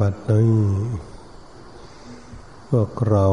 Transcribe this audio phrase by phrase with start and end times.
[0.00, 0.52] บัดนี้
[2.68, 3.26] พวกเรา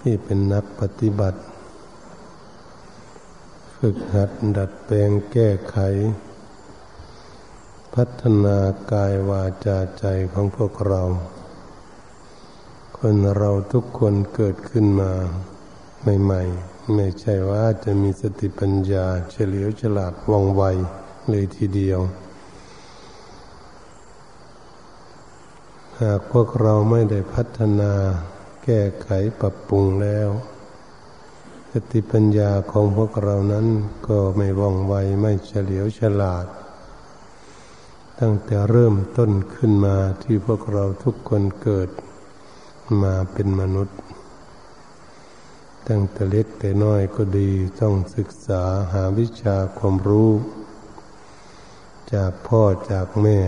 [0.00, 1.40] ที่เป็นนักปฏิบัติ
[3.76, 5.76] ฝึกหัดดัดแปลงแก้ไข
[7.94, 8.58] พัฒนา
[8.92, 11.02] กายวาจาใจของพวกเรา
[12.98, 15.12] คนเราทุกคนเกิดขึ้นมา
[16.22, 20.62] ใหม่ๆ ไม่ใช่ว่าจะมีสติปัญญาเฉลียวฉลาดว่องไว
[21.28, 22.00] เลยทีเดียว
[26.02, 27.92] หากพวกเราไม่ได้พัฒนา
[28.64, 29.08] แก้ไข
[29.40, 30.28] ปรับปรุงแล้ว
[31.70, 33.66] สติปัญญาของพวกเรานั้น
[34.08, 36.46] ก็ไม่ว่องไวไม่เฉลียวฉลาด
[38.20, 41.90] ตั้งแต่เริ่มต้นขึ้นมาที่พวกเราทุกคนเกิด
[43.02, 43.98] มาเป็นมนุษย์
[45.88, 47.50] ตั้งแต่เล็กแต่น้อยก็ดี
[47.80, 50.32] ต้องศึกษาหาวิชาความรู้
[52.14, 53.38] จากพ่อจากแม่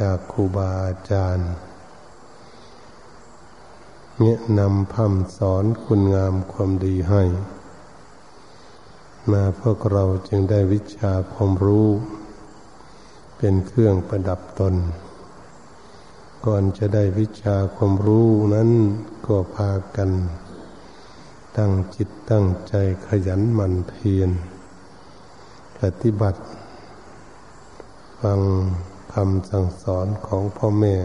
[0.00, 1.50] จากครูบาอาจารย์
[4.20, 7.22] เนี่ยนำพำสอนคุณงามความดีให้
[9.32, 11.88] มาพวกเราจึงได้วิชาความรู้
[13.38, 14.74] เป็นเครื่องประดับตน
[16.46, 18.70] ก่อนจะได้วิชาความรู้นั้น
[19.26, 20.10] ก็พากัน
[21.56, 22.74] ตั้งจิตตั้งใจ
[23.06, 24.30] ขยันหมั่นเพียร
[25.78, 26.40] ปฏิบัติ
[28.20, 28.40] ฟัง
[29.12, 30.96] คำสั่งสอนของพ่อแม่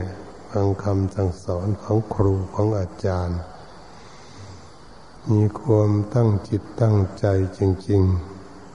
[0.51, 3.39] ฟังคำสั่งสอนของครูของอาจารย์
[5.31, 7.25] มีความตั้งจิตตั้งใจ
[7.57, 7.59] จ
[7.89, 8.01] ริง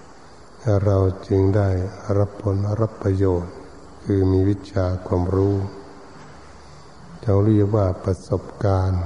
[0.05, 1.71] ๆ เราจึงได้
[2.19, 3.55] รับผลรับประโยชน์
[4.03, 5.57] คือมีวิชาความรู้
[7.23, 9.03] เราเรียกว่าประสบการณ์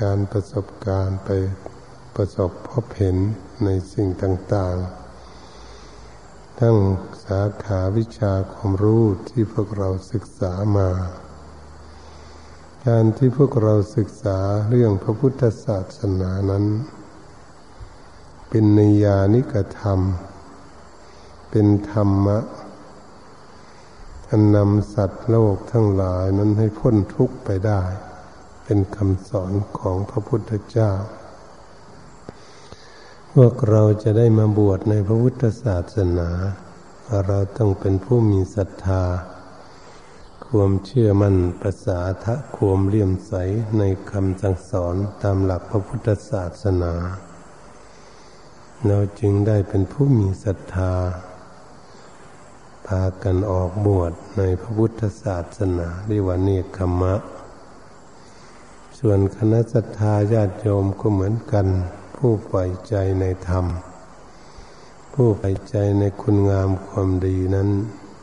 [0.00, 1.28] การประสบการณ์ไป
[2.16, 3.16] ประสบพบเห็น
[3.64, 6.76] ในสิ่งต่างๆทั้ง
[7.24, 10.88] สาขาวิชาความรู้ที่พวกเราศึกษามา
[12.88, 14.38] การที่พวกเราศึกษา
[14.68, 16.64] เรื่องพระพุทธศาสนานั้น
[18.48, 20.00] เป็นนิยานิกธรรม
[21.50, 22.38] เป็นธรรมะ
[24.28, 27.82] อันนำสัตว์โลกทั้งหลายนั้นให้พ้นทุกข์ไปได้
[28.64, 30.92] เป็นคำสอนของพระพุทธเจ้า
[33.32, 36.30] พวกเราจะได้มาบวชในพระพุทธศาสนา
[37.26, 39.04] เราต้องเป็นผู้มีศรัทธา
[40.56, 43.32] ความเชื่อมั่นภาษาทะความเลี่ยมใส
[43.78, 46.94] ในคำสั่งสอนตามหลักพระพุทธศาสนา
[48.86, 50.94] เราจึงได้เป็นผู้มีศรัทธา
[52.86, 57.14] พากันออกบวชในพระพุทธศาสนาเรียกว่าเนคขมะ
[58.98, 61.66] ส่วนคณะศรัทธาญาติโยมก็เหมือนกัน
[62.16, 63.66] ผู้ใฝ่ใจในธรรม
[65.14, 67.68] ผู้ใฝ่ใจในคุณงามความดีนั้น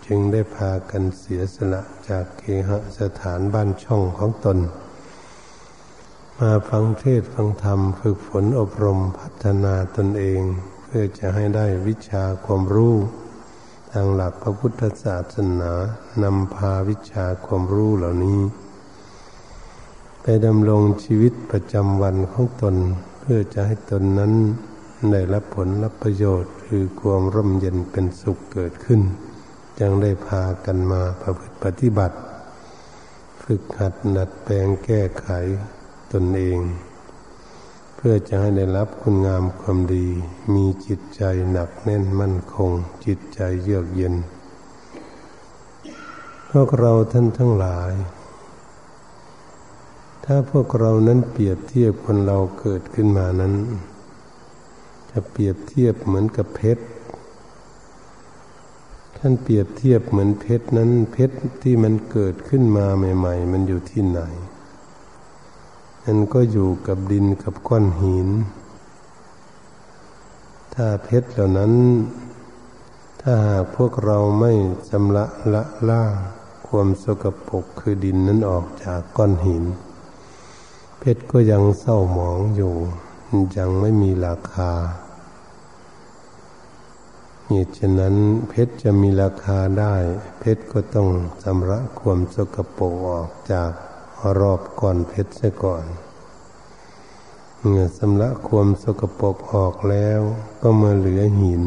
[0.05, 4.57] จึงได้พากันเสียสละ จากเคหสถานบ้านช่องของตน
[6.39, 10.41] มาฟังเทศฟังธรรมฝึกฝนอบรมพัฒนาตนเอง
[10.83, 12.95] เพื่อจะให้ได้วิชาความรู้
[13.91, 15.71] ทางหลักพระพุทธศาสนา
[16.23, 18.39] นำพาวิชาความรู้เหล่านี้
[20.21, 22.75] ไปดำรงชีวิตประจำวันของตน
[23.19, 24.33] เพื่อจะให้ตนนั้น
[25.11, 29.01] ได้รับผลรับประโยชน์คือความร่มเย็นเป็นสุขเกิดขึ้น
[29.79, 32.17] จึงได้พากันมาประพฤ ปฏิบัติ
[33.43, 35.27] ฝึกหัดนัดแปลงแก้ไข
[36.11, 36.59] ตนเอง
[37.95, 40.07] เพื่อจะให้ได้รับคุณงามความดี
[40.53, 41.21] มีจิตใจ
[41.51, 42.71] หนักแน่นมั่นคง
[43.05, 44.15] จิตใจเยือกเย็น
[46.49, 47.91] พวกเราท่านทั้งหลาย
[50.25, 53.53] ถ้าพวกเรานั้นเปรียบเทียบคนเราเกิดขึ้นมานั้น
[55.11, 56.83] จะเปรียบเทียบเหมือนกับเพชร
[59.21, 64.19] ท่านเปรียบเทียบเหมือนเพชรนั้นเพชรที่มันเกิดขึ้นมาใหม่ ๆ มันอยู่ที่ไหน
[66.05, 68.29] มันก็อยู่กับดินกับก้อนหิน
[70.73, 71.73] ถ้าเพชรเหล่านั้น
[73.21, 74.51] ถ้าหากพวกเราไม่
[74.89, 76.03] ชำระละล่า
[76.67, 79.63] ความสกปรกคือดินนั้นออกจากก้อนหิน
[80.99, 82.75] เพชรก็ยังเศร้าหมองอยู่
[83.57, 84.71] ยังไม่มีราคา
[87.51, 88.15] เหตุฉะนั้น
[88.49, 89.95] เพชรจะมีราคาได้
[90.39, 91.09] เพชรก็ต้อง
[91.43, 93.71] ชำระความสกปรกออกจาก
[94.39, 95.85] รอบก่อนเพชรเสียก่อน
[97.59, 100.21] เมื่อชำระความสกปรกออกแล้ว
[100.61, 101.63] ก็มาเหลือหิน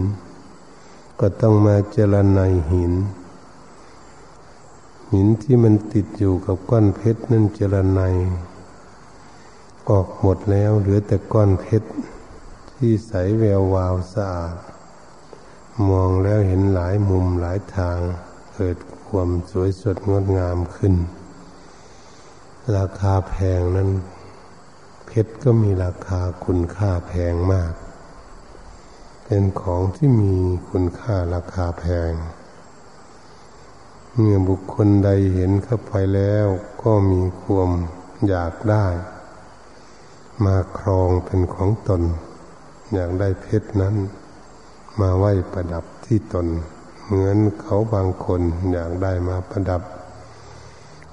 [1.20, 2.40] ก็ต้องมาเจรไน
[2.72, 2.92] หิน
[5.12, 8.00] หินที่มันติดอยู่กับก้อนเพชรนั่นเจรไน
[9.90, 11.88] ออกหมดแล้วเหลือแต่ก้อนเพชร
[12.70, 14.56] ที่ใสแวววาวสะอาด
[15.90, 17.98] มองแล้วเห็นหลายมุมหลายทาง
[18.54, 18.76] เกิด
[19.08, 20.94] ความสวยสดงดงามขึ้น
[22.76, 23.90] ราคาแพงนั้น
[25.06, 27.74] เพชรก็มีราคาคุณค่าแพงมาก
[29.24, 30.34] เป็นของที่มี
[30.68, 32.12] คุณค่าราคาแพง
[34.16, 36.46] เมื่อบุคคลใดเห็นเข้าไปแล้ว
[36.82, 37.70] ก็มีความ
[38.28, 38.86] อยากได้
[40.44, 42.02] มาครองเป็นของตน
[42.94, 43.96] อยากได้เพชรนั้น
[45.00, 46.46] มาไหว้ประดับที่ตน
[47.06, 48.40] เหมือนเขาบางคน
[48.72, 49.82] อยากได้มาประดับ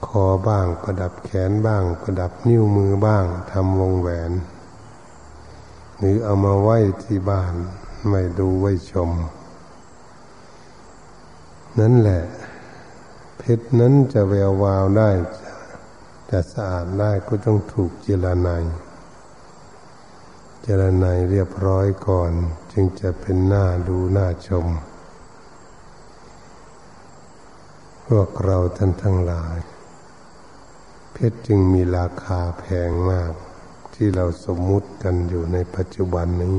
[0.08, 4.32] คอบ้างประดับแขนบ้าง ประดับนิ้วมือบ้างทำวงแหวน
[5.98, 7.54] หรือเอามาไหว้ที่บ้าน
[8.10, 9.12] ไม่ดูไว้ชม
[11.80, 12.24] นั่นแหละ
[13.38, 15.10] เพชรนั้นจะแวววาวได้
[16.30, 18.50] จะสะอาดได้ก็ต้องถูกเจรไน
[20.62, 22.32] เจรไนเรียบร้อยก่อน
[22.82, 24.68] จึงจะเป็นหน้าดูหน้าชม
[28.08, 29.58] พวกเราท่านทั้งหลาย
[31.12, 33.32] เพชรจึงมีราคาแพงมาก
[33.94, 36.58] ที่เราสมมุติกันอยู่ในปัจจุบันนี้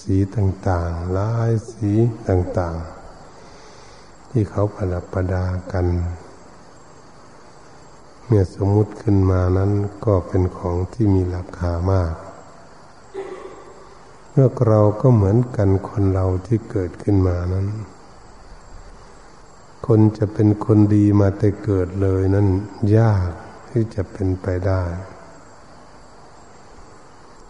[0.00, 1.90] สีต่างๆลายสี
[2.28, 5.86] ต่างๆ ที่เขาประดับประดากัน
[8.26, 9.72] เมื่อสมมุติขึ้นมานั้น
[10.04, 12.14] ก็เป็นของที่มีราคามาก
[14.38, 17.66] พวกเราก็เหมือนกันคนเราที่เกิดขึ้นมานั้น
[19.86, 22.48] คนจะเป็นคนดีมาแต่เกิดเลยนั้น
[22.98, 23.30] ยาก
[23.70, 24.82] ที่จะเป็นไปได้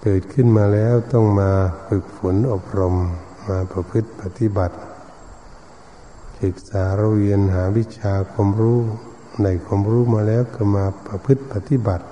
[0.02, 1.50] เกิดขึ้นมาแล้วต้องมา
[1.86, 2.96] ฝึกฝนอบรม
[3.48, 4.76] มาประพฤติปฏิบัติ
[6.40, 8.80] ศึกษาเรียนหาวิชาความรู้
[9.42, 12.06] ในความรู้มาแล้วก็มาประพฤติปฏิบัติ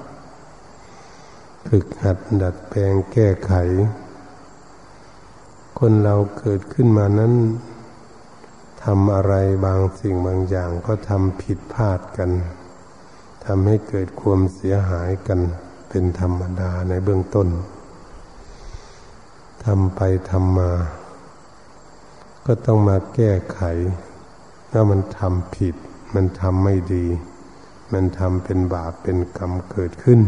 [1.68, 3.54] ฝึกหัดดัดแปลงแก้ไข
[5.86, 7.34] คนเราเกิดขึ้นมานั้น
[8.84, 9.34] ทำอะไร
[9.66, 12.30] บางสิ่งบางอย่างก็ทำผิดพลาดกัน
[13.44, 15.40] ทำให้เกิดความเสียหายกัน
[15.88, 17.48] เป็นธรรมดาในเบื้องต้น
[19.64, 20.00] ทำไป
[20.30, 20.72] ทำมา
[22.46, 23.60] ก็ต้องมาแก้ไข
[24.70, 25.74] ถ้ามันทำผิด
[26.14, 27.06] มันทำไม่ดี
[27.92, 30.20] มันทำเป็นบาปเป็นกรรมเกิดขึ้น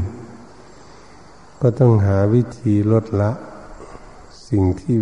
[1.60, 3.32] ก็ต้องหาวิธีลดละ
[4.48, 4.96] สิ่งที่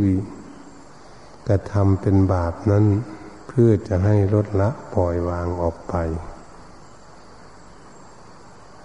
[1.49, 2.85] กระทำเป็นบาปนั้น
[3.49, 5.95] เพื่อจะให้ลดละปล่อยวางออกไป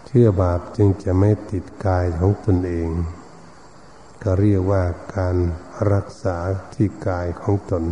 [0.06, 2.90] เชื่อบาปจึงจะไม่ติดกายของตนเอง
[4.24, 4.84] ก็เรียกว่า
[5.16, 5.36] การ
[5.94, 6.38] รักษา
[6.74, 7.84] ที่กายของตน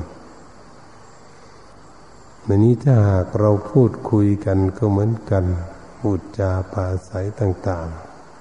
[2.46, 5.46] ในนี้ถ้าหากเราพูดคุยกันก็เหมือนกัน
[6.00, 7.88] พูดจาปาศัยต่าง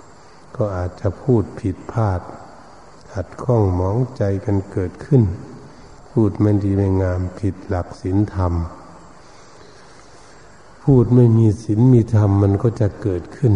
[0.02, 2.20] ๆ ก็อาจจะพูดผิดพลาด
[3.12, 5.22] ขัดข้องมองใจกันเกิดขึ้น
[6.18, 8.54] พูดไม่ดีไม่งามผิดหลักศีลธรรม
[10.84, 13.54] พูดไม่มีศีลมีธรรมมันก็จะเกิดขึ้น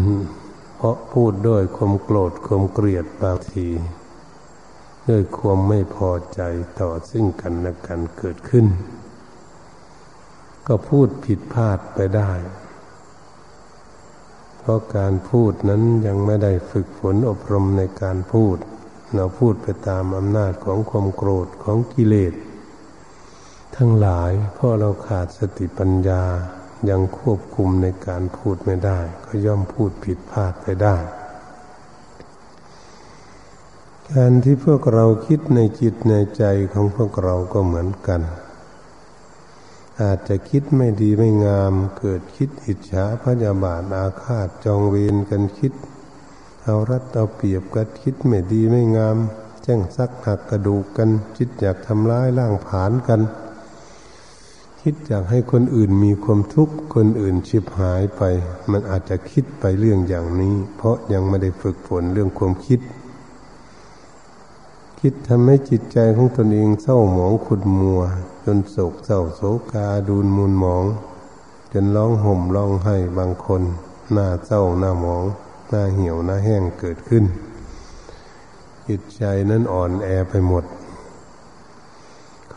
[0.76, 3.68] เพราะพูดด้วยความโกรธความเกลียดบางที
[5.08, 6.40] ด้วยความไม่พอใจ
[6.80, 8.66] ต่อซึ่งกันและกันเกิดขึ้น
[10.66, 12.32] ก็พูดผิดพลาดไปได้
[14.58, 18.58] เพราะการพูดนั้นยังไม่ได้ฝึกฝนอบรมในการพูด
[19.14, 22.34] เราพูดไปตามอำนาจของความโกรธของกิเลส
[23.78, 26.22] ทั้งหลายเพราะเราขาดสติปัญญา
[26.90, 30.96] ยังควบคุมในการพูดไม่ได้ ก็ย่อมพูดผิดพลาดไปได้
[34.12, 38.20] การที่พวกเราคิดในจิตในใจของพวกเราก็เหมือนกัน
[40.00, 45.72] อาจจะคิดไม่ดีไม่งาม เกิดคิดอิจฉาพยาบาทอาฆาตจองเวรกันคิด
[46.62, 49.16] เอารัดเอาเปรียบกันคิดไม่ดีไม่งาม
[49.62, 53.22] แจ้งซักหักกระดูกกันคิดอยากทำร้ายล่างผานกัน
[54.90, 58.22] คิดอยากให้คนอื่นมีความทุกข์คนอื่นชิบหายไป
[58.70, 62.80] มันอาจจะคิดไปเรื่องอย่างนี้ เพราะยังไม่ได้ฝึกฝนเรื่องความคิด
[65.00, 68.02] คิดทำให้จิตใจของตนเองเศร้าหมองขุดมัว
[68.44, 69.42] จนโศกเศร้าโศ
[69.72, 70.84] กาดูนมูลหมอง
[71.72, 73.62] จนร้องห่มร้องไห้บางคน
[74.12, 75.24] หน้าเศร้าหน้าหมอง
[75.68, 77.24] หน้าเหี่ยวหน้าแห้งเกิดขึ้น
[78.86, 80.64] จิตใจนั้นอ่อนแอไปหมด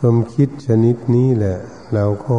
[0.04, 1.58] ความคิดชนิดนี้แหละ
[1.94, 2.36] เราก็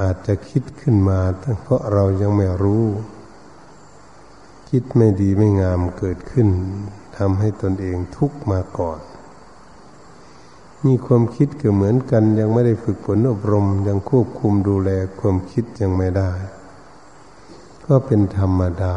[0.00, 1.20] อาจจะคิดขึ้นมา
[1.62, 2.84] เพราะเรายังไม่รู้
[4.70, 6.48] คิดไม่ดีไม่งามเกิดขึ้น
[7.16, 9.00] ทำให้ตนเองทุกข์มาก่อน
[10.84, 14.90] มีความคิดก็เหมือนกัน ยังไม่ได้ฝึกฝนอบรม ยังควบคุมดูแล
[15.20, 16.32] ความคิดยังไม่ได้
[17.86, 18.96] ก็เป็นธรรมดา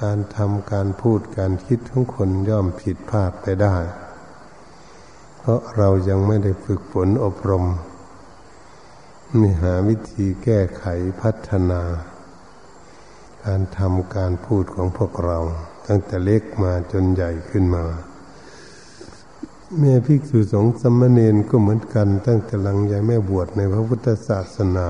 [0.00, 3.76] การทำการพูดการคิดของคนย่อมผิดพลาดไปได้
[5.44, 7.64] เพราะเรายังไม่ได้ฝึกฝนอบรม
[9.40, 10.84] มีหาวิธีแก้ไข
[11.20, 11.82] พัฒนา
[13.44, 15.38] การทำการพูดของพวกเรา
[15.86, 17.84] ตั้งแต่เล็กมาจนใหญ่ขึ้นมา
[19.78, 24.88] แม่ภิกษุสงฆ์สมณเณรก็เหมือนกัน ตั้งแต่หลังยายแม่บวชในพระพุทธศาสนา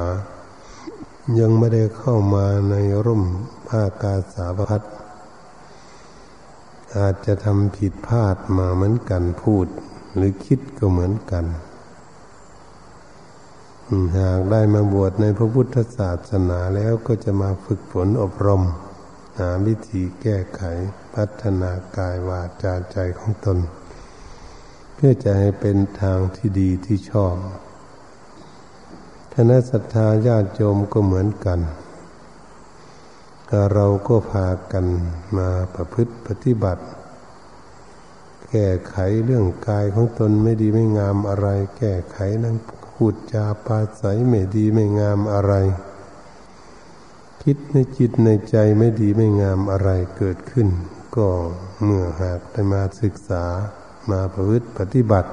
[1.41, 2.75] ยังไม่ได้เข้ามาใน
[3.07, 3.25] ร่ม
[3.69, 4.83] ผ้ากาสาวพัด
[6.97, 9.69] อาจจะทำผิดพลาดมาเหมือนกันพูด
[10.15, 11.45] หรือคิดก็เหมือนกัน
[14.19, 18.63] หากได้มาบวชในพระพุทธศาสนาแล้วก็จะมาฝึกฝนอบรม
[19.39, 20.63] หาวิธีแก้ไข
[21.15, 23.59] พัฒนากายวาจาใจของตน
[24.95, 27.37] เพื่อจะให้เป็นทางที่ดีที่ชอบ
[29.35, 31.61] คณะศรัทธาญาติโยมก็เหมือนกัน
[33.73, 34.87] เราก็พากัน
[35.37, 36.83] มาประพฤติปฏิบัติ
[38.53, 42.57] แก้ไขเรื่องกายของตนไม่ดีไม่งามอะไร แก้ไขนั้น
[42.87, 45.55] พูดจาปาศัยไม่ดีไม่งามอะไร
[47.43, 50.69] คิดในจิตในใจไม่ดีไม่งามอะไรเกิดขึ้น
[51.17, 51.29] ก็
[51.83, 53.45] เมื่อหากได้มาศึกษา
[54.11, 55.31] มาประพฤติปฏิบัติ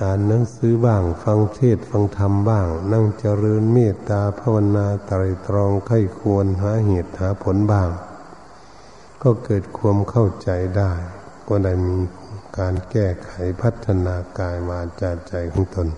[0.00, 7.90] อ่านหนังสือบ้าง ฟังเทศฟังธรรมบ้าง นั่งเจริญเมตตาภาวนาไตรตรองไข้ควรหาเหตุหาผลบ้าง
[9.22, 10.92] ก็เกิดความเข้าใจได้
[11.52, 11.98] ก็ได้มี
[12.58, 13.30] การแก้ไข
[13.62, 15.88] พัฒนากายวาจาใจของตน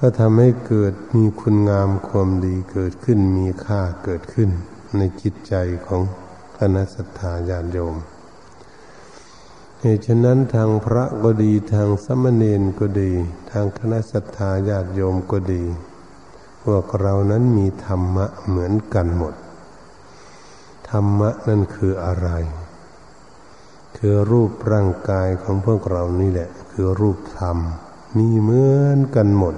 [0.00, 4.50] ก็ทำให้เกิดมีคุณงามความดีเกิดขึ้นมีค่าเกิดขึ้น
[4.96, 5.54] ในจิตใจ
[5.86, 6.02] ของ
[6.58, 7.96] คณะสัตยาญาณโยม
[9.80, 13.10] เหตุฉะนั้นทางพระก็ดีทางสมณเณรก็ดี
[13.50, 15.64] ทางคณะสัตยาญาติโยมก็ดี
[16.62, 19.34] พวกเรานั้นมีธรรมะเหมือนกันหมด
[20.90, 22.30] ธรรมะนั่นคืออะไร
[23.98, 27.58] คือรูปร่างกายของพวกเรานี่แหละ คือรูปธรรม
[28.18, 29.54] มีเหมือนกันหมด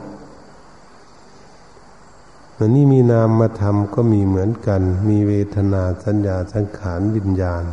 [2.57, 7.64] มันนี่มีนามมาทำก็มีเหมือนกัน มีเวทนาสัญญาสังขารวิญญาณ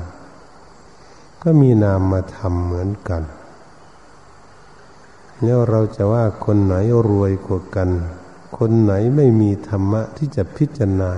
[1.44, 3.24] ก็มีนามมาทำเหมือนกัน
[5.44, 6.76] แล้วเราจะว่าคนไหน
[7.10, 7.90] รวยกว่ากัน
[8.58, 11.12] คนไหนไม่มีธรรมะที่จะพิจารณา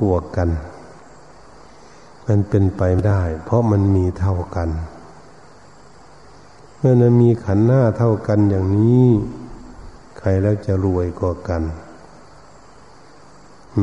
[0.00, 0.48] กลัวกัน
[2.26, 4.68] มันเป็นไปไม่ได้ เพราะมันมีเท่ากัน
[6.78, 9.06] เมื่อนั้นมีขันหน้าเท่ากันอย่างนี้
[10.18, 11.62] ใครแล้วจะรวยกว่ากัน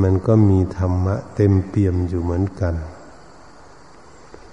[0.02, 2.76] มันก็มีธรรมะเต็มเปี่ยมอยู่เหมือนกัน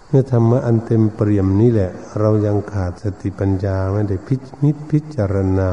[0.09, 5.71] เมื่อธรรมะอันเต็มเปี่ยมนี้แหละ เรายังขาดสติปัญญาไม่ได้พิจิตพิจารณา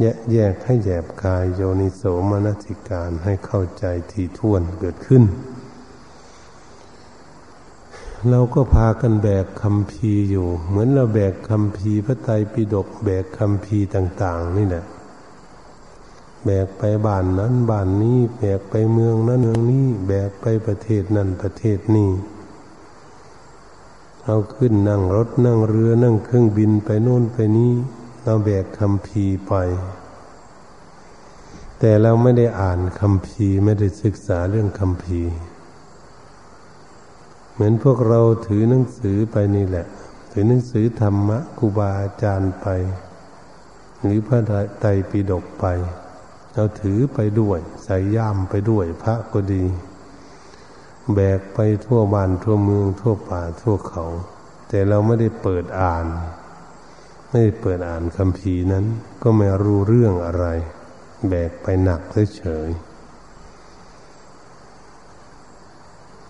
[0.00, 5.22] แยกแยกให้แยบกายโยนิโสมนสิการให้เข้าใจทีท่วนเกิดขึ้น
[8.30, 14.84] เราก็พากันแบกคำพีอยู่ เหมือนเราแบกคำพีพระไตรปิฎกแบกคำพีต่าง ๆ นี่แหละ
[16.44, 22.10] แบกไปบ้านนั้นบ้านนี้ แบกไปเมืองนั้นเมืองนี้แบกไปประเทศนั้นประเทศนี้
[24.24, 27.72] เอาขึ้นนั่งรถนั่งเรือนั่งเครื่องบินไปโน่นไปนี้
[28.22, 29.54] เราแบกคำพีไป
[31.78, 35.20] แต่เราไม่ได้อ่านคำพีไม่ได้ศึกษาเรื่องคำพี
[37.54, 39.86] เหมือนพวกเราถือหนังสือไปนี่แหละ
[40.32, 42.66] ถือหนังสือธรรมะครูบาอาจารย์ไป
[44.00, 44.38] หรือพระ
[44.80, 45.66] ไตรปิฎกไป
[46.54, 49.64] เราถือไปด้วย ใส่ย่ามไปด้วย พระก็ดี
[51.14, 54.04] แบกไปทั่วบ้านทั่วเมืองทั่วป่าทั่วเขา
[54.68, 56.06] แต่เราไม่ได้เปิดอ่าน
[57.28, 58.84] ไม่ได้เปิดอ่านคำพีนั้น
[59.22, 60.46] ก็ไม่รู้เรื่องอะไร
[61.28, 62.00] แบกไปหนัก
[62.36, 62.93] เฉยๆ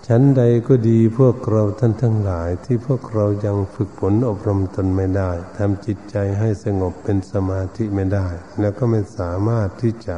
[0.08, 8.26] ชั้นใดก็ดีพวกเราท่านทั้งหลายที่พวกเรายังฝึกฝนอบรมตนไม่ได้ทำจิตใจให้สงบเป็นสมาธิไม่ได้
[8.60, 10.16] แล้วก็ไม่สามารถที่จะ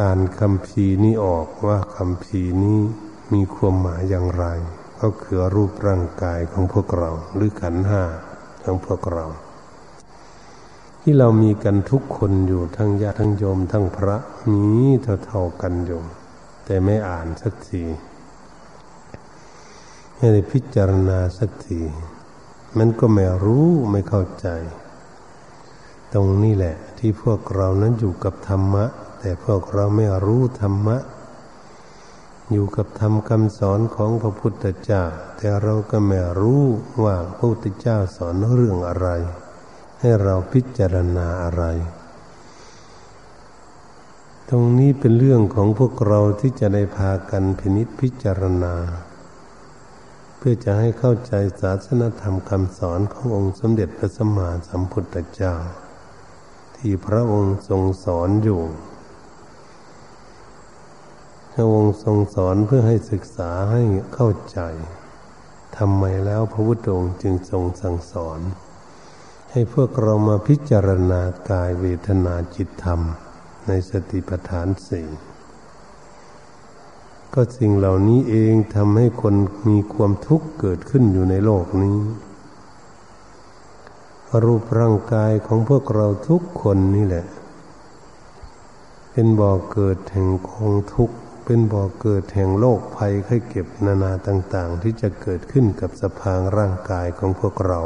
[0.00, 2.80] อ่านคำพีนี้ออกว่าคำพีนี้
[3.32, 4.44] มีความหมายอย่างไร
[5.00, 8.04] ก็คือรูปร่างกายของพวกเราหรือขันห้า
[8.64, 9.26] ของพวกเรา
[11.00, 14.16] ที่เรามีกันทุกคนอยู่ทั้งญาติทั้งโยมทั้งพระ
[14.52, 14.66] มี
[15.24, 16.02] เท่าๆกันอยู่
[16.64, 17.84] แต่ไม่อ่านสักที
[20.22, 21.80] ให้ได้พิจารณาสักที
[22.78, 24.48] มันก็ไม่รู้ไม่เข้าใจ
[26.12, 28.84] ตรงนี้แหละ ที่พวกเรานั้นอยู่กับธรรมะ
[29.20, 30.96] แต่พวกเราไม่รู้ธรรมะ
[32.50, 35.04] อยู่กับธรรมคำสอนของพระพุทธเจ้า
[35.36, 36.64] แต่เราก็ไม่รู้
[37.04, 39.08] ว่าพระพุทธเจ้าสอนเรื่องอะไร
[40.00, 41.64] ให้เราพิจารณาอะไร
[44.48, 48.74] ตรงนี้เป็นเรื่องของพวกเราที่จะได้พากันพินิจพิจารณา
[50.42, 55.54] เพื่อจะให้เข้าใจศาสนธรรมคำสอนขององค์สมเด็จพระสัมมาสัมพุทธเจ้า
[56.76, 58.62] ที่พระองค์ทรงสอนอยู่
[61.52, 63.82] พระองค์ทรงสอนเพื่อให้ศึกษาให้
[64.14, 64.60] เข้าใจ
[65.76, 68.40] ทำไมแล้วพระพุทธองค์จึงทรงสั่งสอน
[69.50, 73.00] ให้พวกเรามาพิจารณากายเวทนาจิตธรรม
[73.66, 75.08] ในสติปัฏฐานสี่
[77.34, 79.34] ก็สิ่งเหล่านี้เองทำให้คน
[79.68, 81.98] มีความทุกข์เกิดขึ้นอยู่ในโลกนี้
[84.44, 87.26] รูปร่างกายของพวกเราทุกคนนี่แหละ
[89.12, 97.80] เป็นบ่อเกิดแห่งกองทุกข์ เป็นบ่อเกิดแห่งโรคภัยไข้เก็บนานาต่าง ๆ ที่จะเกิดขึ้นกับสภางร่างกายของพวกเรา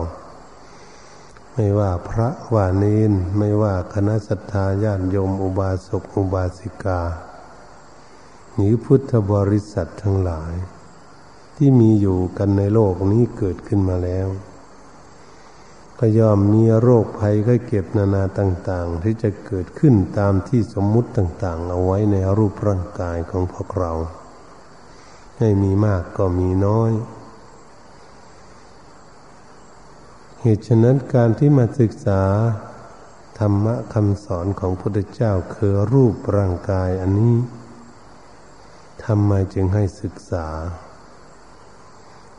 [1.54, 7.00] ไม่ว่าพระว่าเนนไม่ว่าคณะสัตยาญาติโยมอุบาสกอุบาสิกา
[8.54, 10.54] หรือพุทธบริษัททั้งหลาย
[11.56, 14.28] ที่มีอยู่กันในโลกนี้เกิดขึ้นมาแล้ว
[15.98, 23.92] ก็ย่อมมีโรคภัยไข้เก็บนานาต่าง ๆ ที่จะเกิดขึ้นตามที่สมมุติต่าง ๆ เอาไว้ในรูปร่างกายของพวกเรา
[25.38, 26.92] ให้มีมากก็มีน้อย
[30.40, 32.22] เหตุฉะนั้นการที่มาศึกษา
[33.38, 37.34] ธรรมะคำสอนของพระพุทธเจ้าคือรูปร่างกายอันนี้
[39.04, 40.46] ทำไมจึงให้ศึกษา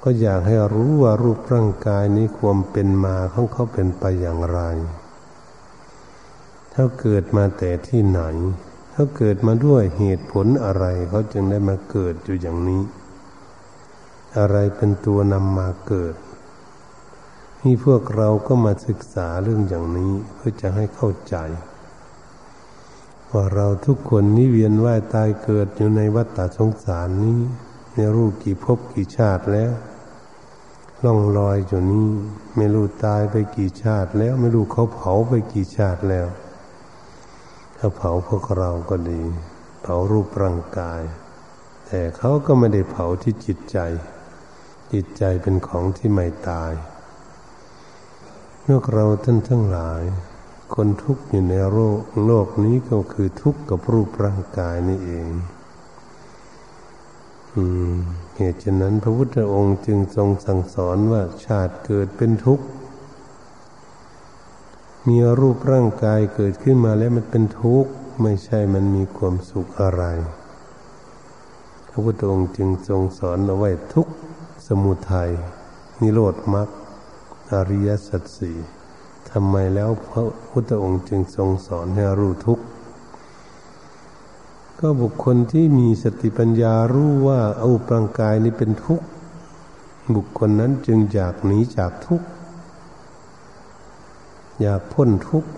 [0.03, 4.59] ก็อยากให้รู้ว่ารูปร่างกายนี้ความเป็นมาของเขาเป็นไปอย่างไร
[6.73, 8.21] ถ้าเกิดมาแต่ที่ไหน
[8.93, 12.83] ถ้าเกิดมาด้วยเหตุผลอะไรเขาจึงได้มาเกิดอยู่อย่างนี้
[14.37, 16.15] อะไรเป็นตัวนำมาเกิด
[17.63, 21.35] นี่พวกเราก็มาศึกษาเรื่องอย่างนี้เพื่อจะให้เข้าใจ
[23.33, 27.39] ว่าเราทุกคนนี้เวียนว่ายตายเกิดอยู่ในวัฏฏะสงสารนี้
[27.95, 29.71] ในรูปกี่ภพกี่ชาติแล้ว
[31.03, 32.09] ล่องลอยอยู่นี้
[32.55, 36.27] ไม่รู้ตายไปกี่ชาติแล้ว ไม่รู้เขาเผาไปกี่ชาติแล้ว
[37.77, 39.23] ถ้าเผาพวกเราก็ดี
[39.81, 41.01] เผารูปร่างกาย
[41.87, 43.77] แต่เขาก็ไม่ได้เผาที่จิตใจ
[44.93, 46.73] จิตใจเป็นของที่ไม่ตาย
[48.61, 50.01] เมื่อเราท่านทั้งหลาย
[50.73, 55.27] คนทุกข์อยู่ในโลกโลกนี้ก็คือทุกข์กับรูปร่างกายนี่เอง
[57.55, 57.93] อืม
[58.37, 62.65] เหตุฉะนั้นพระพุทธองค์จึงทรงสั่งสอนว่าชาติเกิดเป็นทุกข์
[65.07, 70.03] มีรูปร่างกายเกิดขึ้นมาแล้วมันเป็นทุกข์ ไม่ใช่มันมีความสุขอะไร
[71.89, 74.13] พระพุทธองค์จึงทรงสอนเอาไว้ทุกข์
[74.67, 75.29] สมุทัย
[76.01, 76.67] นิโรธมรรค
[77.53, 78.57] อริยสัจสี่
[79.37, 82.63] ทำไมแล้วพระพุทธองค์จึงทรงสอนให้รู้ทุกข์
[84.79, 89.05] ก็บุคคลที่มีสติปัญญารู้ว่าเอาร่างกายนี้เป็นทุกข์
[90.15, 92.27] บุคคลนั้นจึงอยากหนีจากทุกข์
[94.61, 95.49] อยากพ้นทุกข์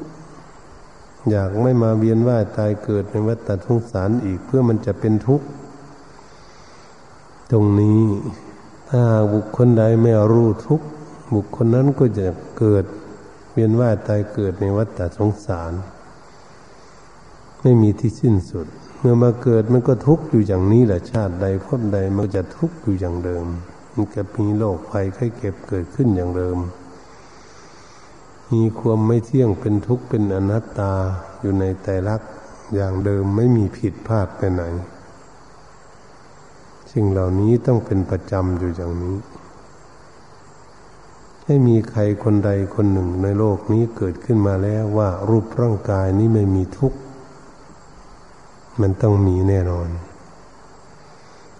[1.29, 5.45] อยากไม่มาเวียนว่ายตายเกิดในวัฏทุงสารอีกเพื่อมันจะเป็นทุกข์
[7.51, 8.01] ตรงนี้
[8.89, 10.85] ถ้าบุคคลใดไม่รู้ทุกข์
[11.35, 12.27] บุคคลนั้นก็จะ
[12.59, 12.85] เกิด
[13.59, 15.73] เวียนว่ายตายเกิดในวัฏสงสาร
[17.61, 18.67] ไม่มีที่สิ้นสุด
[18.99, 23.45] เมื่อมาเกิดมันก็ทุกข์อยู่อย่างนี้แหละชาติใดพบใดมันจะทุกข์อยู่อย่างเดิม
[23.93, 26.57] มันจะมีโรคภัยไข้เก็บเกิดขึ้นอย่างเดิม
[28.51, 30.93] มีความไม่เที่ยงเป็นทุกข์เป็นอนัตตา
[31.39, 32.21] อยู่ในแต่ลัก
[32.75, 34.63] อย่างเดิมไม่มีผิดพลาดไปไหน
[36.91, 39.17] สิ่งเหล่านี้ต้องเป็นประจำอยู่อย่างนี้
[41.49, 46.99] ไม่มีใครคนใดคนหนึ่งในโลกนี้เกิดขึ้นมาแล้วว่ารูปร่างกายนี้ไม่มีทุกข์
[48.81, 49.89] มันต้องมีแน่นอน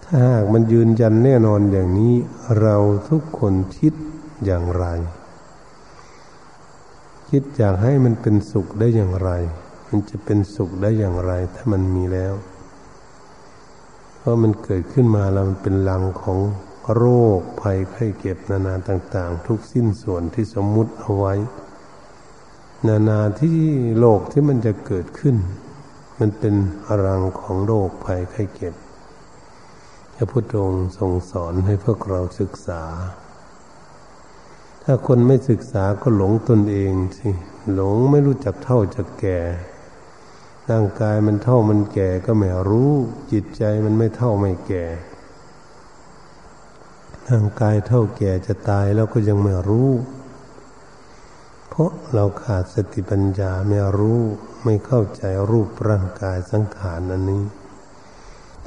[0.04, 2.14] ถ้าหากมันยืนยันแน่นอนอย่างนี้
[2.60, 2.76] เรา
[3.08, 3.94] ทุกคนคิด
[4.44, 4.86] อย่างไร
[7.30, 9.30] คิดอยากให้มันเป็นสุขได้อย่างไร
[9.88, 12.34] มันจะเป็นสุขได้อย่างไร ถ้ามันมีแล้ว
[14.16, 16.38] เพราะมันเกิดขึ้นมาแล้วมันเป็นลังของ
[16.96, 17.04] โร
[17.38, 21.34] คภัยไข้เก็บนานาต่าง ๆ ทุกสิ้นส่วนที่สมมุติเอาไว้
[22.86, 23.60] นานาที่
[24.00, 25.36] โลกที่มันจะเกิดขึ้น
[26.18, 26.54] มันเป็น
[26.86, 28.74] อรังของโรคภัยไข้เก็บ
[30.14, 32.82] พระพุทธองค์ทรงสอนให้พวกเราศึกษา
[34.82, 37.28] ถ้ถ้าคนไม่ศึกษาก็หลงตนเองสิ
[37.74, 39.38] หลงไม่รู้จักเท่าจักแก่
[40.70, 42.90] ร่างกายมันเท่ามันแก่ก็ไม่รู้
[43.32, 44.84] จิตใจมันไม่เท่าไม่แก่
[47.30, 49.90] ร่างกายเท่าแก่จะตายแล้วก็ยังไม่รู้
[51.68, 54.20] เพราะเราขาดสติปัญญาไม่รู้
[54.64, 57.44] ไม่เข้าใจรูปร่างกายสังขารอันนี้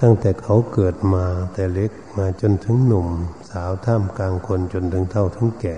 [0.02, 3.08] ตั้งแต่เขาเกิดมาแต่เล็กมาจนถึงหนุ่ม
[3.50, 5.78] สาวท่ามกลางคนจนถึงเท่าทั้งแก่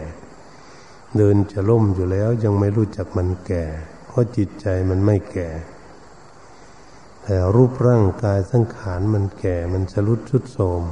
[1.17, 3.65] เดินจะล่มอยู่แล้วยังไม่รู้จักมันแก่
[4.07, 5.49] เพราะจิตใจมันไม่แก่
[7.23, 10.83] แต่รูปร่างกายสังขารมันแก่มันสรุดชุดโทม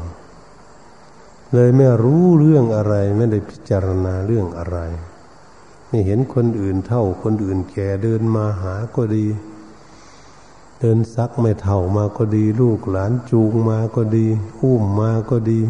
[1.53, 4.77] เลยไม่รู้เรื่องอะไร ไม่ได้พิจารณาเรื่องอะไร
[5.87, 9.25] ไม่เห็นคนอื่นเท่า คนอื่นแก่เดินมาหาก็ดี
[10.79, 14.27] เดินซักไม่เท่ามาก็ดี ลูกหลานจูงมาก็ดี
[14.59, 15.61] อุ้มมาก็ดี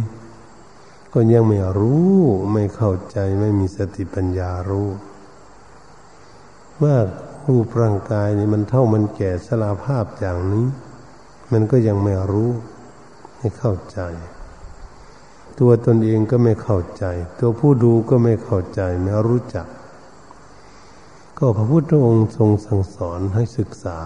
[1.13, 2.17] ก็ยังไม่รู้
[2.51, 4.89] ไม่เข้าใจไม่มีสติปัญญารู้
[6.81, 6.97] ว่า
[7.47, 10.67] รูปร่างกายนี่มันเท่ามันแก่สลาภาพอย่างนี้
[11.51, 12.49] มันก็ยังไม่รู้
[13.37, 13.99] ไม่เข้าใจ
[15.59, 17.03] ตัวตนเองก็ไม่เข้าใจ
[17.39, 19.67] ตัวผู้ดูก็ไม่เข้าใจไม่รู้จัก
[21.37, 23.99] ก็พระพุทธองค์ทรงสั่งสอนให้ศึกษา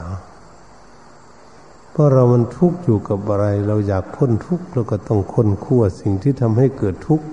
[1.91, 7.25] เพราะเรามันทุกข์อยู่กับอะไร เราอยากพ้นทุกข์เราก็ต้องค้นคั่วสิ่งที่ทำให้เกิดทุกข์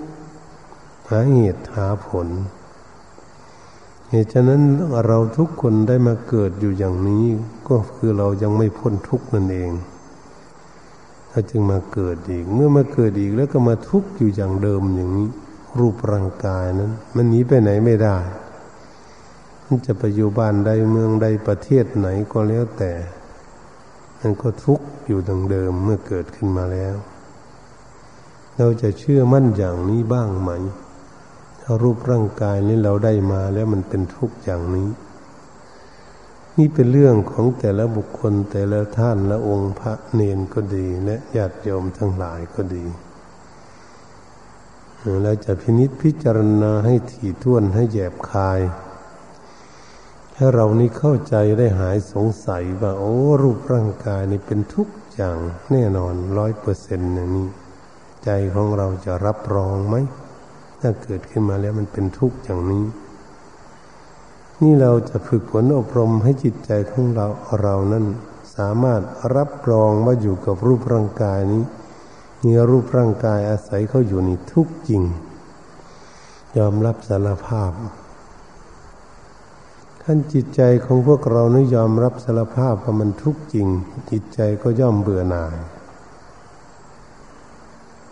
[1.09, 2.27] หาเหตุหาผล
[4.09, 4.61] เหตุฉะนั้น
[5.05, 7.25] เราทุกคนได้มาเกิดอยู่อย่างนี้
[7.69, 9.71] ก็คือเรายังไม่พ้นทุกข์นั่นเอง
[11.33, 15.29] เขาจึงมาเกิดอีก เมื่อมาเกิดอีกแล้วก็มาทุกข์อยู่อย่างเดิมอย่างนี้
[15.79, 18.17] รูปร่างกายนั้น มันหนีไปไหนไม่ได้
[19.65, 22.91] มันจะไปอยู่บ้านใดเมืองใดประเทศไหนก็แล้วแต่
[24.19, 26.95] มันก็ทุกข์อยู่ดังเดิมเมื่อเกิดขึ้นมาแล้ว
[28.57, 30.51] เราจะเชื่อมั่นอย่างนี้บ้างไหม
[31.61, 34.87] ถ้ารูปร่างกายนี้เราได้มาแล้วมันเป็นทุกข์อย่างนี้
[36.59, 42.85] นี่เป็นเรื่องของแต่ละบุคคลแต่ละท่านและองค์พระเนนก็ดี และญาติโยมทั้งหลายก็ดี
[45.23, 48.59] เราจะพินิษพิจารณาให้ถี่ถ้วนให้แยบคาย
[50.35, 55.37] ให้เรานี่เข้าใจได้หายสงสัยว่า โอ้ รูปร่างกายนี่เป็นทุกอย่าง
[55.71, 57.47] แน่นอนร้อยเปอร์เซ็นต์อย่างนี้
[58.23, 59.95] ใจของเราจะรับรองไหม
[60.81, 62.83] ถ้าเกิดขึ้นมาแล้วมันเป็นทุกข์อย่างนี้
[64.63, 67.27] นี่เราจะฝึกฝนอบรมให้จิตใจของเรา
[67.61, 68.05] เรานั้น
[68.55, 69.01] สามารถ
[69.35, 71.63] รับรองว่าอยู่กับรูปร่างกายนี้
[72.41, 75.01] เนื้อรูปร่างกายอาศัยเขาอยู่นี่ทุกจริง
[76.57, 77.71] ยอมรับสารภาพ
[80.03, 83.67] ขั้นจิตใจของพวกเรานี่ยอมรับสารภาพว่ามันทุกจริง
[84.11, 85.55] จิตใจก็ย่อมเบื่อหน่าย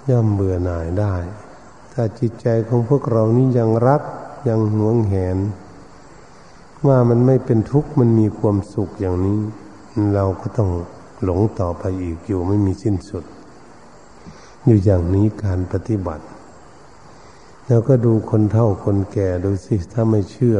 [0.09, 1.15] ย่อมเบื่อหน่ายได้
[1.93, 4.01] ถ้าจิตใจของพวกเรานี้ยังรัก
[4.47, 5.37] ยังหวงแหน
[6.87, 9.39] ว่ามันไม่เป็นทุกข์มันมีความสุขอย่างนี้
[10.15, 10.69] เราก็ต้อง
[11.23, 13.23] หลงต่อไปอีกอยู่ไม่มีสิ้นสุด
[14.65, 16.25] อยู่อย่างนี้การปฏิบัติ
[17.67, 20.59] แล้วก็ดูคนเฒ่าคนแก่ดูสิถ้าไม่เชื่อ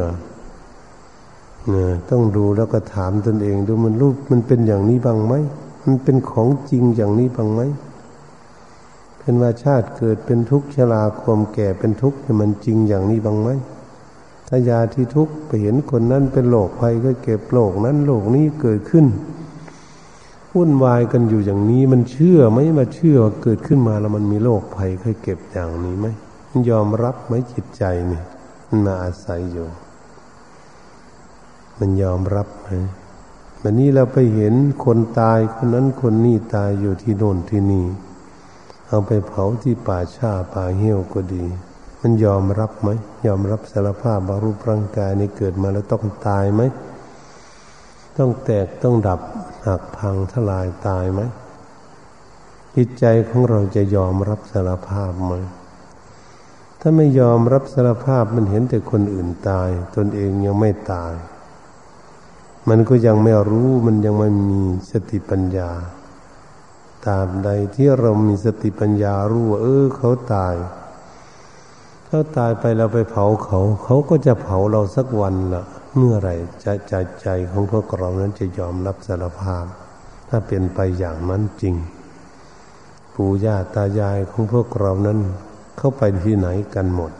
[2.10, 5.34] ต้องดูแล้วก็ถามตนเองดูมันรูปมันเป็นอย่างนี้บ้างไหม
[5.84, 7.60] มันเป็นของจริงอย่างนี้บ้างไหม
[9.18, 13.48] เป็นว่าชาติเกิดเป็นทุกข์ชราความแก่เป็นทุกข์มันจริงอย่างนี้บ้างไหม
[14.54, 19.06] ถ้ายาที่ทุกข์ไปเห็นคนนั้นเป็นโรคภัยก็เก็บโรคนั้นโรคนี้เกิดขึ้น
[20.54, 26.06] วุ่นวายกันอยู่อย่างนี้มันเชื่อไหมมาเชื่อว่าเกิดขึ้นมาแล้วมันมีโรคภัยเคยเก็บอย่างนี้ไหม
[26.50, 28.22] มันยอมรับไหมจิตใจนี่
[28.68, 29.66] มันมาอาศัยอยู่
[31.78, 32.68] มันยอมรับไหม
[33.62, 37.86] วันนี้เราไปเห็นคนตายคนนั้นคนนี้ตายอยู่ที่โน่นที่นี่
[38.88, 41.46] เอาไปเผาที่ป่าชาป่าเหี้ยวก็ดี
[42.02, 42.88] มันยอมรับไหม
[43.26, 46.62] ยอมรับสารภาพว่ารูปร่างกายนี้เกิดมาแล้วต้องตายไหม
[48.18, 49.20] ต้องแตกต้องดับ
[49.66, 51.20] หักพังทลายตายไหม
[52.76, 55.34] จิตใจของเราจะยอมรับสารภาพไหม
[56.80, 61.12] ถ้าไม่ยอมรับสารภาพมันเห็นแต่คนอื่นตาย ตนเองยังไม่ตาย
[62.68, 65.70] มันก็ยังไม่รู้มันยังไม่มีสติปัญญา
[67.08, 70.54] ตามใดที่เรามีสติปัญญารู้ว่าเออเขาตาย
[72.14, 75.64] ถ้าตายไปเราไปเผาเขา เขาก็จะเผาเราสักวันละ
[75.96, 76.30] เมื่อไร
[76.64, 79.64] จะใจใจของพวกเรานั้นจะยอมรับสารภาพ
[80.28, 81.74] ถ้าเป็นไปอย่างนั้นจริง
[83.14, 85.18] ปู่ย่าตายายของพวกเรานั้น
[85.78, 87.12] เข้าไปที่ไหนกันหมด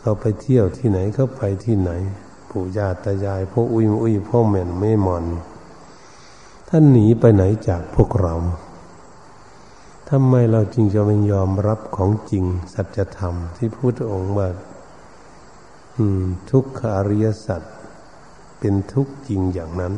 [0.00, 1.90] เขาไปเที่ยวที่ไหนเขาไปที่ไหน
[2.50, 5.24] ปู่ย่าตายายพ่ออุ้ยอุ้ยพ่อแม่นไม่มอน
[6.68, 8.34] ท่านหนีไปไหนจากพวกเรา
[10.12, 12.44] ทำไมเราจึงจะไม่ยอมรับของจริง
[12.74, 14.48] สัจธรรมที่พุทธองค์ว่า
[16.50, 17.62] ทุกขอริยสัจ
[18.58, 19.94] เป็นทุกข์จริงอย่างนั้น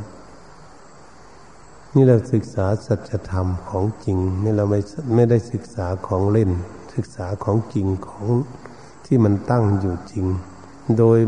[1.94, 4.80] นี่เราศึกษาสัจธรรมของจริง นี่เราไม่
[5.14, 6.50] ไม่ได้ศึกษาของเล่น
[6.94, 8.26] ศึกษาของจริงของ
[9.06, 10.26] ที่มันตั้งอยู่จริง
[10.98, 11.18] โดย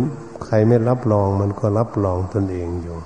[0.44, 2.96] ใครไม่รับรองมันก็รับรองตนเองอยู่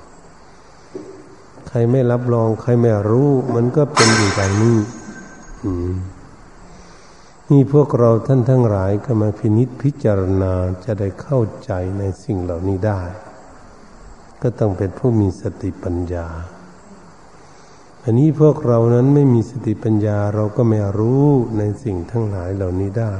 [1.68, 4.76] ใครไม่รับรอง ใครไม่รู้ มันก็เป็นอยู่อย่างนี้
[7.50, 10.52] นี่พวกเราท่านทั้งหลายก็มาพินิษพิจารณา
[10.84, 13.02] จะได้เข้าใจในสิ่งเหล่านี้ได้
[14.42, 16.26] ก็ต้องเป็นผู้มีสติปัญญา
[18.04, 21.26] อันนี้พวกเรานั้นไม่มีสติปัญญาเราก็ไม่รู้
[21.58, 23.14] ในสิ่งทั้งหลายเหล่านี้ได้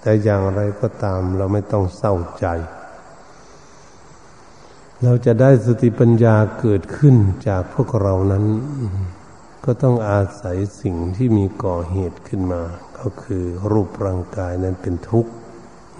[0.00, 2.46] แต่อย่างไรก็ตามเราไม่ต้องเศร้าใจ
[5.02, 7.16] เราจะได้สติปัญญาเกิดขึ้น
[7.48, 8.44] จากพวกเรานั้น
[9.64, 12.62] ก็ต้องอาศัยสิ่งที่มีก่อเหตุขึ้นมา
[12.98, 15.30] ก็คือรูปร่างกายนั้นเป็นทุกข์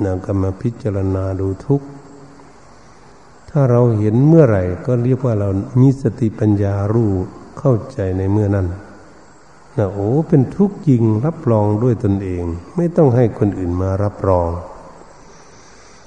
[0.05, 1.87] นางก็มาพิจารณาดูทุกข์
[3.51, 5.49] ถ้าเราเห็นเมื่อไหร่ ก็เรียกว่าเรา
[5.81, 7.13] มีสติปัญญารู้
[7.59, 8.67] เข้าใจในเมื่อนั้น
[9.79, 12.45] นะโอ้เป็นทุกข์จริงรับรองด้วยตนเอง
[12.77, 14.51] ไม่ต้องให้คนอื่นมารับรอง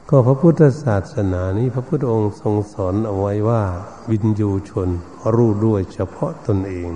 [0.10, 3.64] ก็พระพุทธศาสนานี้พระพุทธองค์ทรงสอนเอาไว้ว่า
[4.10, 4.90] วินยูชน
[5.36, 6.90] รู้ด้วยเฉพาะตนเอง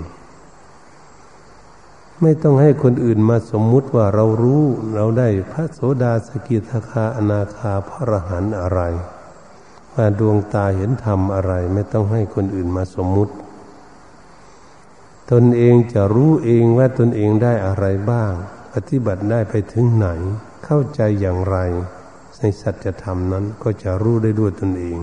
[2.22, 8.82] ไม่ต้องให้คนอื่นมาสมมุติว่าเรารู้เราได้พระโสดาสกิทาคาอนาคาพระอรหันอะไร
[9.94, 13.34] ว่าดวงตาเห็นธรรมอะไร ไม่ต้องให้คนอื่นมาสมมุติ
[15.32, 18.32] ตนเองจะรู้เองว่าตนเองได้อะไรบ้าง
[18.74, 20.08] ปฏิบัติได้ไปถึงไหน
[20.66, 21.58] เข้าใจอย่างไร
[22.40, 25.00] ในสัจธรรมนั้นก็จะรู้ได้ด้วยตนเอง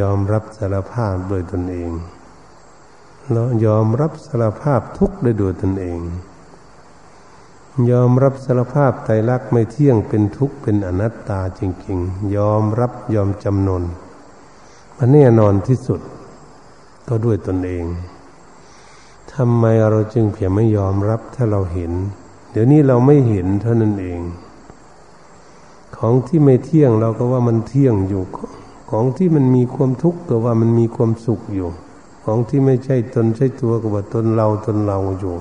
[0.00, 1.90] ยอมรับสารภาพโดยตนเอง
[3.32, 6.00] เรายอมรับสารภาพทุกข์ได้ด้วยตนเอง
[7.90, 13.82] ยอมรับสารภาพไตรลักษณ์ไม่เที่ยงเป็นทุกข์เป็นอนัตตาจริง ๆ ยอมรับยอมจำนน
[14.96, 16.00] มันแน่นอนที่สุด
[17.08, 17.84] ก็ด้วยตนเอง
[19.34, 21.92] ทำไมเราจึงเพียงไม่ยอมรับถ้าเราเห็น
[22.50, 24.20] เดี๋ยวนี้เราไม่เห็นเท่านั้นเอง
[25.96, 28.22] ของที่ไม่เที่ยงเราก็ว่ามันเที่ยงอยู่
[28.90, 31.70] ของที่มันมีความทุกข์ก็ว่ามันมีความสุขอยู่
[32.28, 35.36] ของที่ไม่ใช่ตนใช่ตัวก็ว่าตนเราตนเราอยู่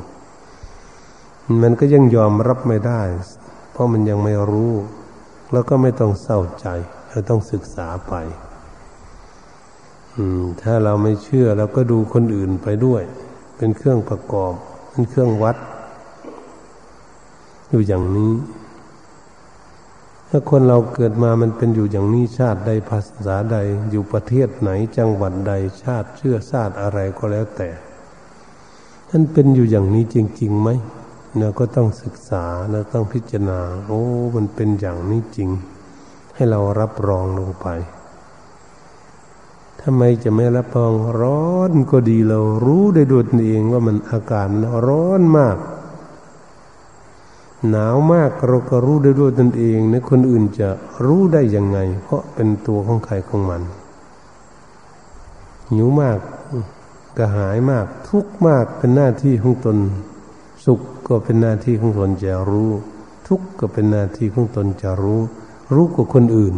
[1.62, 3.02] มันก็ยังยอมรับไม่ได้
[3.72, 4.74] เพราะมันยังไม่รู้
[5.52, 6.68] แล้วก็ไม่ต้องเศร้าใจ
[7.10, 8.14] เราต้องศึกษาไป
[10.62, 13.04] ถ้าเราไม่เชื่อเราก็ดูคนอื่นไปด้วย
[13.58, 14.54] เป็นเครื่องประกอบ
[14.90, 15.58] เป็นเครื่องวัด
[17.70, 18.32] อยู่อย่างนี้
[20.38, 23.58] ถ้าคนเราเกิดมามันเป็นอยู่อย่างนี้ชาติใดภาษาใด
[23.90, 25.52] อยู่ประเทศไหนจังหวัดใด
[25.84, 27.70] ชาติเชื่อชาติอะไรก็แล้วแต่
[29.10, 30.70] ท่านเป็นอยู่อย่างนี้จริงๆไหม
[31.38, 34.02] เราก็ต้องศึกษาเราต้องพิจารณา โอ้
[34.36, 35.50] มันเป็นอย่างนี้จริง
[36.36, 37.68] ให้เรารับรองลงไป
[39.82, 44.50] ทำไมจะไม่รับรองร้อนก็ดีเรารู้ได้ด้วยตนเองว่ามันอากาศ
[44.88, 45.58] ร้อนมาก
[47.70, 50.70] หนาวมากเราก็รู้ได้ด้วยตนเองนะคนอื่นจะ
[51.06, 53.62] รู้ได้ยังไง เพราะเป็นตัวของใครของมัน
[55.72, 56.20] หิวมาก
[57.18, 59.78] กระหายมาก ทุกมากเป็นหน้าที่ของตน
[60.66, 62.70] สุขก็เป็นหน้าที่ของตนจะรู้
[63.28, 65.22] ทุกก็เป็นหน้าที่ของตนจะรู้
[65.74, 66.56] รู้กว่าคนอื่น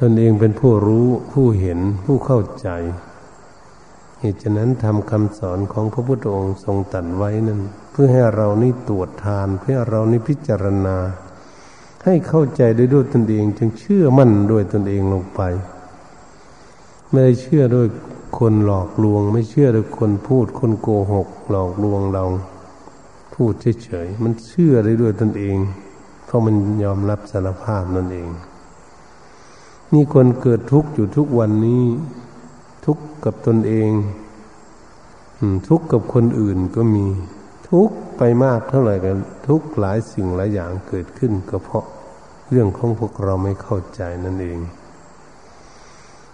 [0.00, 2.68] ตนเองเป็นผู้รู้ผู้เห็นผู้เข้าใจ
[4.20, 7.60] เหตุฉะนั้นทำคำสอนของพระพุทธองค์ทรงตัดไว้นั้น
[7.98, 10.96] พื่อให้เรานี่ตรวจทาน เพื่อเรานี่พิจารณา
[12.04, 15.40] ให้เข้าใจได้ด้วยตนเอง จึงเชื่อมั่นด้วยตนเองลงไป
[17.10, 17.86] ไม่ได้เชื่อด้วย
[18.38, 22.24] คนหลอกลวง ไม่เชื่อด้วยคนพูดคนโกหก หลอกลวงเรา
[23.34, 23.52] พูด
[23.84, 25.56] เฉยๆมันเชื่อได้ด้วยตนเอง
[26.26, 26.54] เพราะมัน
[26.84, 28.28] ยอมรับสารภาพนั่นเอง
[29.92, 31.84] นี่คนเกิดทุกข์อยู่ทุกวันนี้
[32.86, 33.90] ทุกข์กับตนเอง
[35.68, 37.06] ทุกข์กับคนอื่นก็มี
[37.68, 41.84] ทุกไปมากเท่าไหร่กัน ทุกหลายสิ่งหลายอย่างเกิดขึ้น ก็เพราะ
[42.50, 44.58] เรื่องของพวกเราไม่เข้าใจนั่นเอง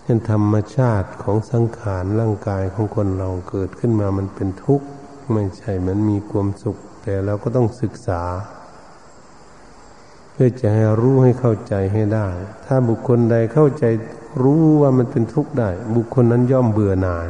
[0.03, 4.87] เช่นธรรมชาติของสังขารร่างกายของคนเราเกิดขึ้นมามันเป็นทุกข์
[5.33, 8.23] ไม่ใช่มันมีความสุข แต่เราก็ต้องศึกษา
[10.33, 12.29] เพื่อจะให้รู้ให้เข้าใจให้ได้
[12.67, 13.85] ถ้าบุคคลใดเข้าใจ
[14.43, 17.29] รู้ว่ามันเป็นทุกข์ได้ บุคคลนั้นย่อมเบื่อหน่าย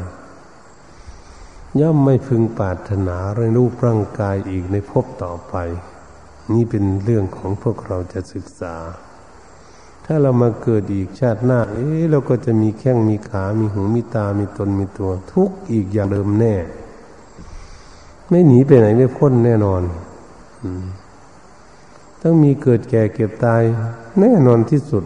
[1.81, 5.55] ย่อมไม่พึงปรารถนาเรื่องรูปร่างกายอีกในภพต่อไป
[6.53, 8.77] นี่เป็นเรื่องของพวกเราจะศึกษา
[10.05, 16.55] ถ้าเรามาเกิดอีกชาติหน้า เอ๊ะเราก็จะมีแข้งมีขา มีหู มีตา มีตน มีตัว ทุกอีกอย่างเดิมแน่
[18.29, 19.83] ไม่หนีไปไหนไม่พ้นแน่นอน
[22.23, 23.63] ต้องมีเกิดแก่เก็บตาย
[24.21, 25.05] แน่นอนที่สุด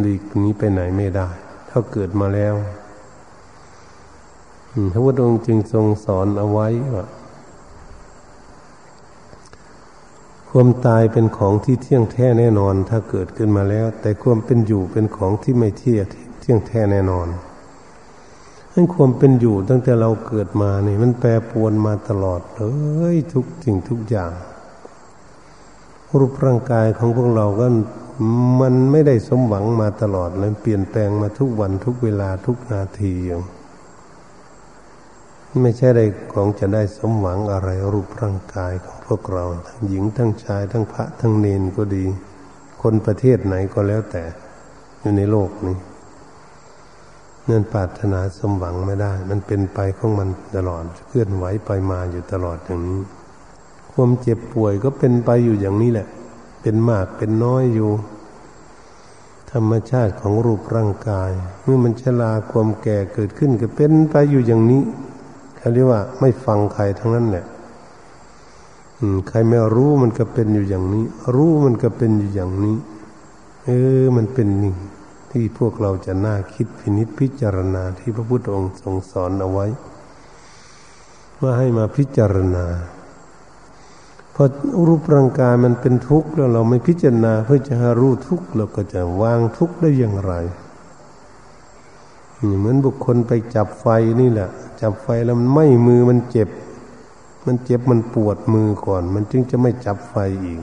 [0.00, 1.28] หลีกนี้ไปไหนไม่ได้
[1.68, 2.54] ถ้าเกิดมาแล้ว
[4.92, 7.06] พระพุทธองค์จึงทรงสอนเอาไว้ว่า
[10.48, 16.00] ความตายเป็นของที่เที่ยงแท้แน่นอน ถ้าเกิดขึ้นมาแล้ว แต่ความเป็นอยู่เป็นของที่ไม่เที่ย
[16.40, 17.28] เที่ยงแท้แน่นอน
[18.74, 22.62] นั่นความเป็นอยู่ตั้งแต่เราเกิดมานี่ มันแปรปรวนมาตลอดเล
[23.14, 24.32] ยทุกสิ่งทุกอย่าง
[26.18, 27.66] รูปร่างกายของพวกเราก็
[28.60, 33.42] มันไม่ได้สมหวังมาตลอดเลยเปลี่ยนแปลงมาทุกวันทุกเวลาทุกนาทีอย่าง
[35.60, 42.04] ไม่ใช่ได้ของจะได้สมหวังอะไรรูปร่างกายของพวกเรา ทั้งหญิงทั้งชายทั้งพระทั้งเนนก็ดี
[42.82, 44.24] คนประเทศไหนก็แล้วแต่
[45.00, 45.76] อยู่ในโลกนี้
[47.48, 53.00] นั่นปรารถนาสมหวังไม่ได้ มันเป็นไปของมันตลอดเคลื่อนไหวไปมาอยู่ตลอดอย่างนี้
[53.92, 56.06] ความเจ็บป่วยก็เป็นไปอยู่อย่างนี้แหละ
[56.62, 57.90] เป็นมากเป็นน้อยอยู่
[59.52, 61.30] ธรรมชาติของรูปร่างกาย
[61.62, 64.82] เมื่อมันชราความแก่เกิดขึ้นก็เป็นไปอยู่อย่างนี้
[65.62, 67.44] เขาเรียกว่าไม่ฟังใครทั้งนั้นแหละ
[69.28, 72.76] ใครไม่รู้มันก็เป็นอยู่อย่างนี้ รู้มันก็เป็นอยู่อย่างนี้
[73.64, 73.70] เอ
[74.00, 74.74] อ มันเป็นนี่
[75.30, 79.66] ที่พวกเราจะน่าคิดพินิจพิจารณาที่พระพุทธองค์ทรงสอนเอาไว้
[81.40, 82.66] ว่าให้มาพิจารณา
[84.34, 84.44] พอ
[84.86, 90.32] รูปร่างกายมันเป็นทุกข์แล้วเราไม่พิจารณาเพื่อจะหารู้ทุกข์เราก็จะวางทุกข์ได้อย่างไร
[92.58, 93.86] เหมือนบุคคลไปจับไฟ
[94.20, 94.48] นี่แหละ
[94.80, 96.48] จับไฟแล้วมันไม่มือมันเจ็บ
[97.46, 100.60] มันเจ็บมันปวดมือก่อน มันจึงจะไม่จับไฟอีก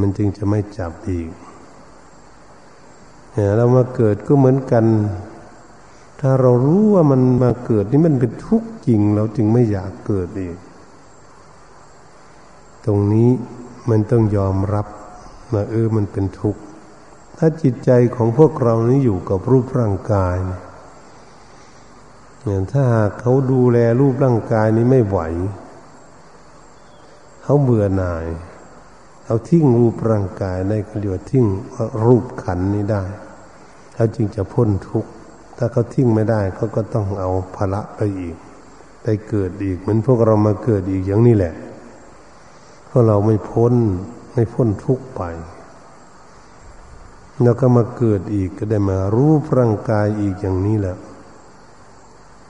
[0.00, 1.28] มันจึงจะไม่จับอีก
[3.56, 4.84] เรามาเกิดก็เหมือนกัน
[6.20, 10.56] ถ้าเรารู้ว่ามันมาเกิดนี่มันเป็นทุกข์จริง เราจึงไม่อยากเกิดอีก
[12.84, 13.30] ตรงนี้
[13.90, 14.86] มันต้องยอมรับ
[15.52, 16.60] ว่าเออมันเป็นทุกข์
[17.38, 25.18] ถ้าจิตใจของพวกเรานี้อยู่กับรูปร่างกายเนี่ยถ้าหากเขาดูแลรูปร่างกายนี้ไม่ไหว
[27.42, 28.26] เขาเบื่อหน่าย
[29.26, 31.46] เอาทิ้งรูปร่างกายได้ก็เรียวทิ้ง
[32.06, 33.02] รูปขันนี้ได้
[33.94, 35.10] เขาจึงจะพ้นทุกข์
[35.56, 38.36] ถ้าเขาทิ้งไม่ได้เขาก็ต้องเอาภาระไปอีก
[39.02, 41.54] ไปเกิดอีกเหมือนพวกเรามาเกิดอีกอย่างนี้แหละ
[42.86, 43.74] เพราะเราไม่พ้น
[44.34, 45.22] ไม่พ้นทุกข์ไป
[47.42, 50.96] แล้วก็มาเกิดอีกก็ได้มารู้ร่างกายอีกอย่างนี้แหละ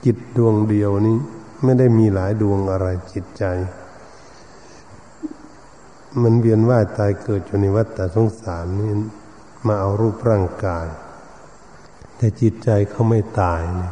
[0.05, 1.17] จิตดวงเดียวนี้
[1.63, 3.43] ไม่ได้มีหลายดวงอะไรจิตใจ
[6.21, 8.91] มันเวียนว่ายตายเกิดอยู่ในวัฏฏสงสารนี่
[9.67, 10.87] มาเอารูปร่างกาย
[12.17, 13.89] แต่จิตใจเขาไม่ตายนี่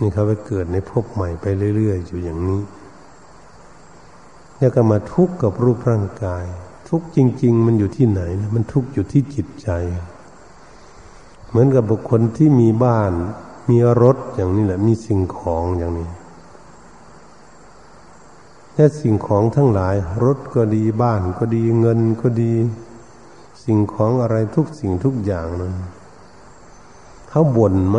[0.00, 2.62] นี่เขาไปเกิดในภพใหม่ไปเรื่อยๆอยู่อย่างนี้
[4.58, 6.44] แล้วก็มาทุกข์กับรูปร่างกาย
[6.90, 8.22] ทุกข์จริง ๆ มันอยู่ที่ไหน
[8.54, 9.68] มันทุกข์อยู่ที่จิตใจ
[11.48, 13.12] เหมือนกับบุคคลที่มีบ้าน
[13.70, 16.10] มีรถอย่างนี้แหละ มีสิ่งของอย่างนี้
[18.74, 22.52] แต่สิ่งของทั้งหลาย รถก็ดีบ้านก็ดีเงินก็ดี
[23.64, 25.74] สิ่งของอะไรทุกสิ่งทุกอย่างนั้น
[27.28, 27.96] เขาบ่นไหม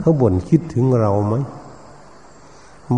[0.00, 1.34] เขาบ่นคิดถึงเราไหม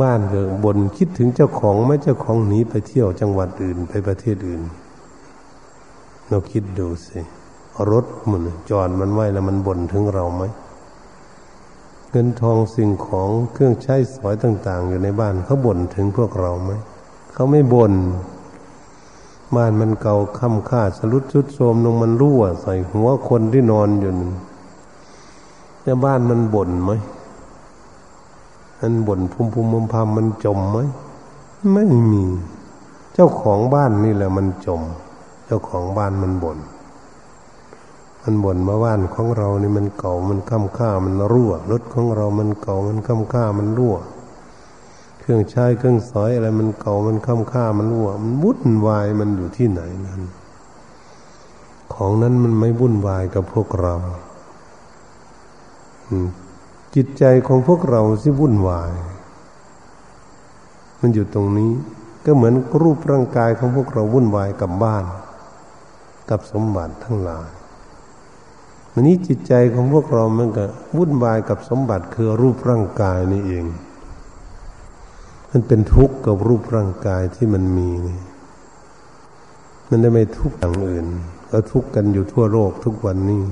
[0.01, 4.63] บ้านก็บ่นคิดถึงเจ้าของไหมเจ้าของหนีไปเที่ยวจังหวัดอื่นไปประเทศอื่น
[6.31, 7.21] เราคิดดูสิ
[7.91, 10.43] รถมันจอดมันไว้แล้วมันบ่นถึงเราไหม
[12.11, 16.71] เงินทองสิ่งของเครื่องใช้สอยต่าง ๆ อยู่ในบ้านเขาบ่นถึงพวกเราไหม
[17.35, 17.95] เขาไม่บน่น
[19.57, 24.33] บ้านมันเก่าค่ำค่าสลุดชุดโทมลงมันรั่ว ใส่หัวคนที่นอนอยู่นั่น
[25.83, 26.91] แต่บ้านมันบ่นไหม
[28.81, 30.79] มันบ่นพุ่มพุ่มพำมันจมไหม
[31.73, 32.25] ไม่มี
[33.15, 34.81] เจ้าของบ้านนี่แหละมันจม
[35.51, 36.59] จ้าของบ้านมันบน่น
[38.23, 43.97] มันบ่นมาบ้านของเรานี่มันเก่ามันค้ำค่ามันรั่ว รถของเรามันเก่ามันค้ำค่ามันรั่ว
[45.21, 50.23] เครื่องใช้เครื่องสอยอะไรมันเก่ามันค้ำค่ามันรั่ว มันวุ่นวายมันอยู่ที่ไหนนั้น
[51.95, 53.95] ของนั้นมันไม่วุ่นวายกับพวกเรา
[56.95, 58.93] จิตใจของพวกเราที่วุ่นวาย
[61.01, 61.71] มันอยู่ตรงนี้
[62.25, 65.05] ก็เหมือนรูปร่างกายของพวกเราวุ่นวายกับบ้าน
[66.31, 67.51] กับสมบัติทั้งหลาย
[68.93, 70.65] วันนี้จิตใจของพวกเรามันก็
[70.97, 73.67] วุ่นวายกับสมบัติคือรูปร่างกายนี่เอง
[75.51, 78.19] มันเป็นทุกข์กับรูปร่างกายที่มันมีนี่
[79.89, 81.07] มันได้ไม่ทุกข์อย่างอื่น
[81.51, 83.43] ก็ทุกข์กันอยู่ทั่วโลกทุกวันนี้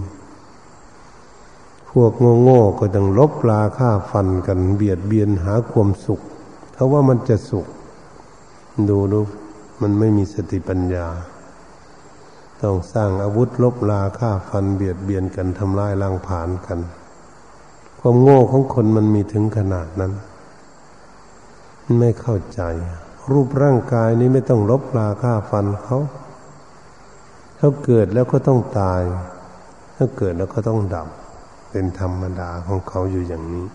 [1.90, 2.12] พวก
[2.42, 6.20] โง่ๆก็ต้องลบลาฆ่าฟันกันเบียดเบียนหาความสุข
[6.74, 7.66] เขาะว่ามันจะสุข
[8.88, 9.20] ดูดู
[9.80, 11.06] มันไม่มีสติปัญญา
[12.62, 16.78] ต้องสร้างอาวุธลบลาฆ่าฟันเบียดเบียนกันทำลายล้างผานกัน
[18.00, 20.12] ความโง่ของคนมันมีถึงขนาดนั้น
[21.98, 22.60] ไม่เข้าใจ
[23.32, 25.98] รูปร่างกายนี้ไม่ต้องลบลาฆ่าฟันเขา
[27.56, 29.02] เขาเกิดแล้วก็ต้องตาย
[29.96, 31.08] ถ้าเกิดแล้วก็ต้องดับ
[31.70, 33.66] เป็นธรรมดาของเขาอยู่อย่างนี้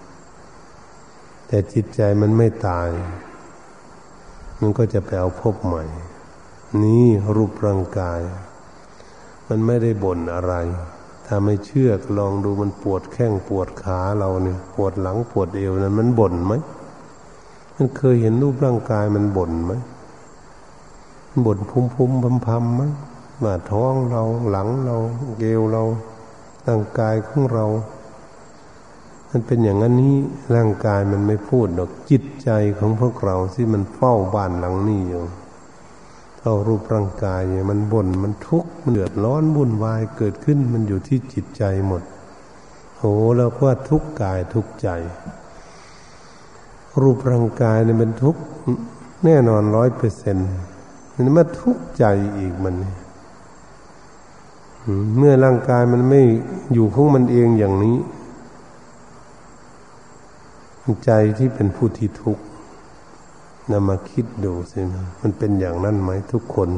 [1.47, 2.89] แต่จิตใจมันไม่ตาย
[4.59, 5.84] มันก็จะไปเอาพบใหม่
[6.84, 7.05] นี่
[7.36, 8.19] รูปร่างกาย
[9.48, 10.54] มันไม่ได้บ่นอะไร
[11.26, 16.54] ถ้าไม่เชื่อลองดูมันปวดแข้งปวดขาเราเนี่ยปวดหลังปวดเอวนั้น มันบ่นไหม
[17.76, 19.74] มันเคยเห็นรูปร่างกายมันบ่นไหม
[21.46, 22.82] บ่นพุ่มพุ่มพำพไหม
[23.44, 24.96] ว่าท้องเราหลังเรา
[25.39, 25.84] เกวเรา
[26.68, 27.66] ร่างกายของเรา
[29.30, 30.16] มันเป็นอย่างนั้นนี้
[30.56, 35.24] ร่างกายมันไม่พูดหรอกจิตใจของพวกเราที่มันเฝ้าบ้านหลังนี้อยู่
[36.46, 42.02] เท่ารูปร่างกายเนี่ยมันบ่นมันทุกข์มันเดือดร้อนวุ่นวายเกิดขึ้นมันอยู่ที่จิตใจหมด
[42.98, 43.04] โห
[43.38, 44.89] เราก็ทุกข์กายทุกข์ใจ
[47.02, 48.41] รูปร่างกายเนี่ยมันทุกข์
[49.26, 50.50] แน่นอนร้อยเปอร์เซ็นต์
[51.16, 52.06] มันมาทุกข์ใจ
[52.38, 52.76] อีกมัน
[55.18, 56.22] เมื่อร่างกายมันไม่
[56.74, 57.98] อยู่ของมันเองอย่างนี้
[61.06, 62.44] ใจที่เป็นผู้ที่ทุกข์
[63.72, 64.80] นำมาคิดดูสิ
[65.22, 66.70] มันเป็นอย่างนั้นไหมทุกคน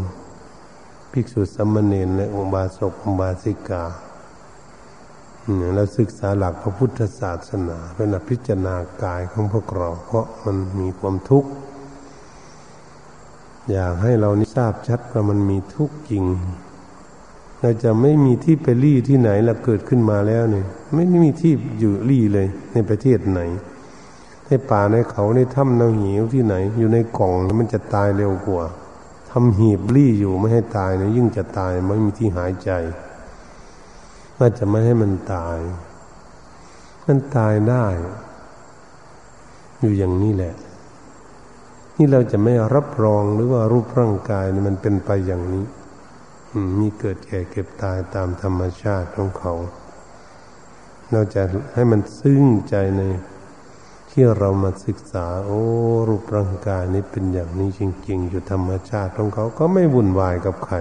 [1.12, 3.84] ภิกษุสมมเนรและองบาสกองบาสิกา
[5.76, 11.50] เราศึกษาหลักพระพุทธศาสนาเป็นพิจารณากายของพวกเรา เพราะมันมีความทุกข์
[13.72, 16.24] อยากให้เรานี่ทราบชัดว่ามันมีทุกข์จริง
[17.62, 20.66] เราจะไม่มีที่ไปรี่ที่ไหนเราเกิดขึ้นมาแล้วเนี่ย
[20.96, 23.40] ไม่มีที่อยู่รี่เลยในประเทศไหน
[24.48, 28.64] ในป่าในเขาในถ้ำในหิวที่ไหน อยู่ในกล่องมันจะตายเร็วกว่า
[29.30, 32.72] ทำหีบรี่อยู่ไม่ให้ตายเนี่ยยิ่งจะตายไม่มีที่หายใจ
[34.38, 35.58] ว่าจะไม่ให้มันตาย
[37.06, 37.86] มันตายได้
[39.80, 40.56] อยู่อย่างนี้แหละ
[41.98, 45.66] นี่เราจะไม่รับรองหรือว่ารูปร่างกายนี่มันเป็นไปอย่างนี้
[46.80, 49.54] มีเกิดแก่เก็บตายตามธรรมชาติของเขา
[51.12, 51.44] เราจะ
[51.74, 53.02] ให้มันซึ้งใจใน
[54.18, 55.62] ที่เรามาศึกษา โอ้
[56.08, 60.76] รูปร่างกายนี้เป็นอย่างนี้จริง ๆ อยู่ธรรมชาติของเขาก็ไม่วุ่นวายกับใคร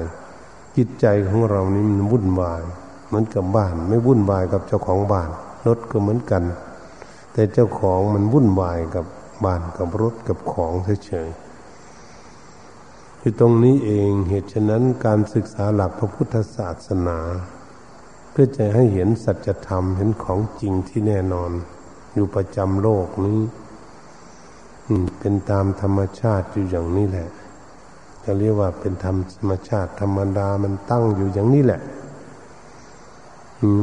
[0.76, 2.62] จิตใจของเรานี่มันวุ่นวาย
[3.06, 5.30] เหมือนกับบ้าน ไม่วุ่นวายกับเจ้าของบ้าน
[5.66, 6.42] รถก็เหมือนกัน
[7.32, 9.04] แต่เจ้าของมันวุ่นวายกับ
[9.44, 10.72] บ้านกับรถกับของ
[11.06, 17.18] เฉยๆคือตรงนี้เองเหตุฉะนั้นการศึกษาหลักพระพุทธศาสนา
[18.30, 21.52] เพื่อจะให้เห็นสัจธรรมเห็นของจริงที่แน่นอน
[22.14, 23.40] อยู่ประจำโลกนี้
[25.18, 27.28] เป็นตามธรรมชาติอยู่อย่างนี้แหละ
[28.24, 31.80] จะเรียกว่าเป็นธรรมธรรมชาติธรรมดามันตั้งอยู่อย่างนี้แหละ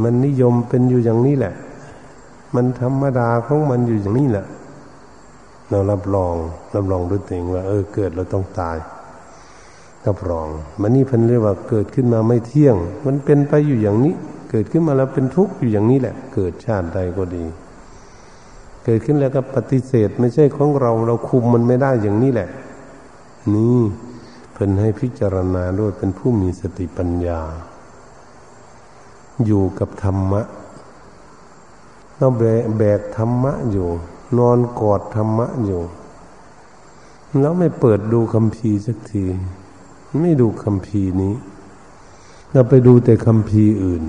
[0.03, 1.53] มันนิยมเป็นอยู่อย่างนี้แหละ
[2.55, 4.45] มันธรรมดาของมันอยู่อย่างนี้แหละ
[5.69, 6.36] เรารับรอง
[6.75, 8.77] รับรองด้วยตัวเองว่า เออเกิดเราต้องตาย
[10.07, 10.47] รับรอง
[10.82, 12.75] มันนี่พันเรียกว่าเกิดขึ้นมาไม่เที่ยง
[13.05, 14.13] มันเป็นไปอยู่อย่างนี้
[14.49, 17.45] เกิดขึ้นมาแล้วเป็นทุกข์อยู่อย่างนี้แหละ เกิดชาติใดก็ดี
[18.84, 22.49] เกิดขึ้นแล้วก็ปฏิเสธ ไม่ใช่ของเราเราคุมมันไม่ได้อย่างนี้แหละ
[23.53, 23.79] นี่
[24.53, 27.41] เพิ่นให้พิจารณาด้วยเป็นผู้มีสติปัญญา
[29.45, 30.41] อยู่กับธรรมะ
[32.17, 32.27] เรา
[32.77, 33.89] แบกธรรมะอยู่
[34.38, 35.82] นอนกอดธรรมะอยู่
[37.39, 39.23] แล้วไม่เปิดดูคำพีสักที
[40.21, 41.34] ไม่ดูคำพีนี้
[42.51, 44.03] เราไปดูแต่คำพีอื่น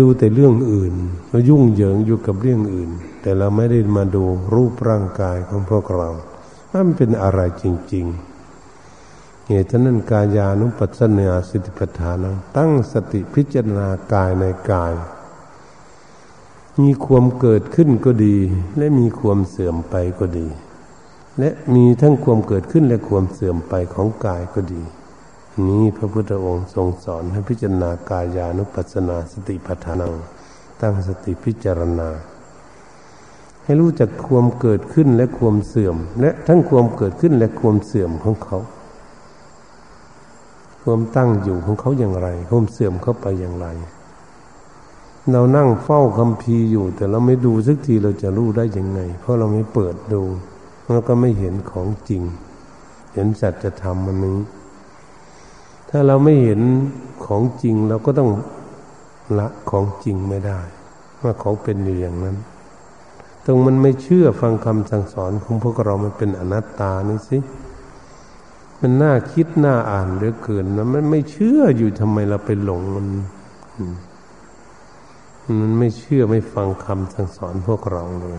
[0.00, 0.94] ดูแต่เรื่องอื่น
[1.28, 2.90] เรายุ่งเหยิงอยู่กับเรื่องอื่น
[3.22, 4.24] แต่เราไม่ได้มาดู
[4.54, 6.08] รูปร่างกายของพวกเรา
[6.70, 7.64] ว่ามันเป็นอะไรจ
[7.94, 8.06] ริง
[8.72, 12.24] ๆ เหตุนั้นกายานุปัสสนาสติปัฏฐาน
[12.56, 14.94] ตั้งสติพิจารณากายในกาย
[16.80, 18.36] มีความเกิดขึ้นก็ดี
[18.76, 20.48] และมีความเสื่อมไปก็ดี
[21.38, 24.82] และมีทั้งความเกิดขึ้นและความเสื่อมไปของกายก็ดี
[25.64, 30.12] นี้พระพุทธองค์ทรงสอนให้พิจารณากายานุปัสสนาสติปัฏฐานัง
[30.80, 32.08] ตั้งสติพิจารณา
[33.64, 38.58] ให้รู้จักความเกิดขึ้นและความเสื่อม และทั้งความเกิดขึ้นและความเสื่อมของเขา
[40.82, 43.66] ความตั้งอยู่ของเขาอย่างไรความเสื่อมเข้าไปอย่างไร
[45.30, 50.22] เรานั่งเฝ้าคำพีอยู่ แต่เราไม่ดูสักทีเราจะรู้ได้ยังไง เพราะเราไม่เปิดดู
[50.92, 52.22] เราก็ไม่เห็นของจริง
[53.12, 54.38] เห็นสัจธรรมมันนี้
[55.98, 56.60] ถ้าเราไม่เห็น
[57.26, 58.30] ของจริงเราก็ต้อง
[59.38, 60.60] ละของจริงไม่ได้
[61.22, 62.36] ว่าเขาเป็นอยู่อย่างนั้น
[63.44, 67.38] ตรงมันไม่เชื่อฟังคำสั่งสอนของพวกเรามันเป็นอนัตตานี่สิ
[68.80, 73.06] มันน่าคิดน่าอ่านเหลือเกินนะมันไม่เชื่ออยู่ทำไมเราไปหลงมัน
[75.60, 78.38] มันไม่เชื่อไม่ฟังคำสั่งสอนพวกเราเลย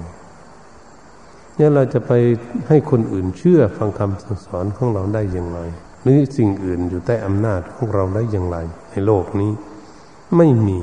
[1.56, 2.12] เนี่ยเราจะไป
[2.68, 5.62] ให้คนอื่นเชื่อฟังคำสั่งสอนของเราได้อย่างไร
[6.08, 8.58] หรือสิ่งอื่นอยู่ใต้อำนาจของเราได้อย่างไร
[8.92, 9.52] ในโลกนี้
[10.38, 10.80] ไม่มี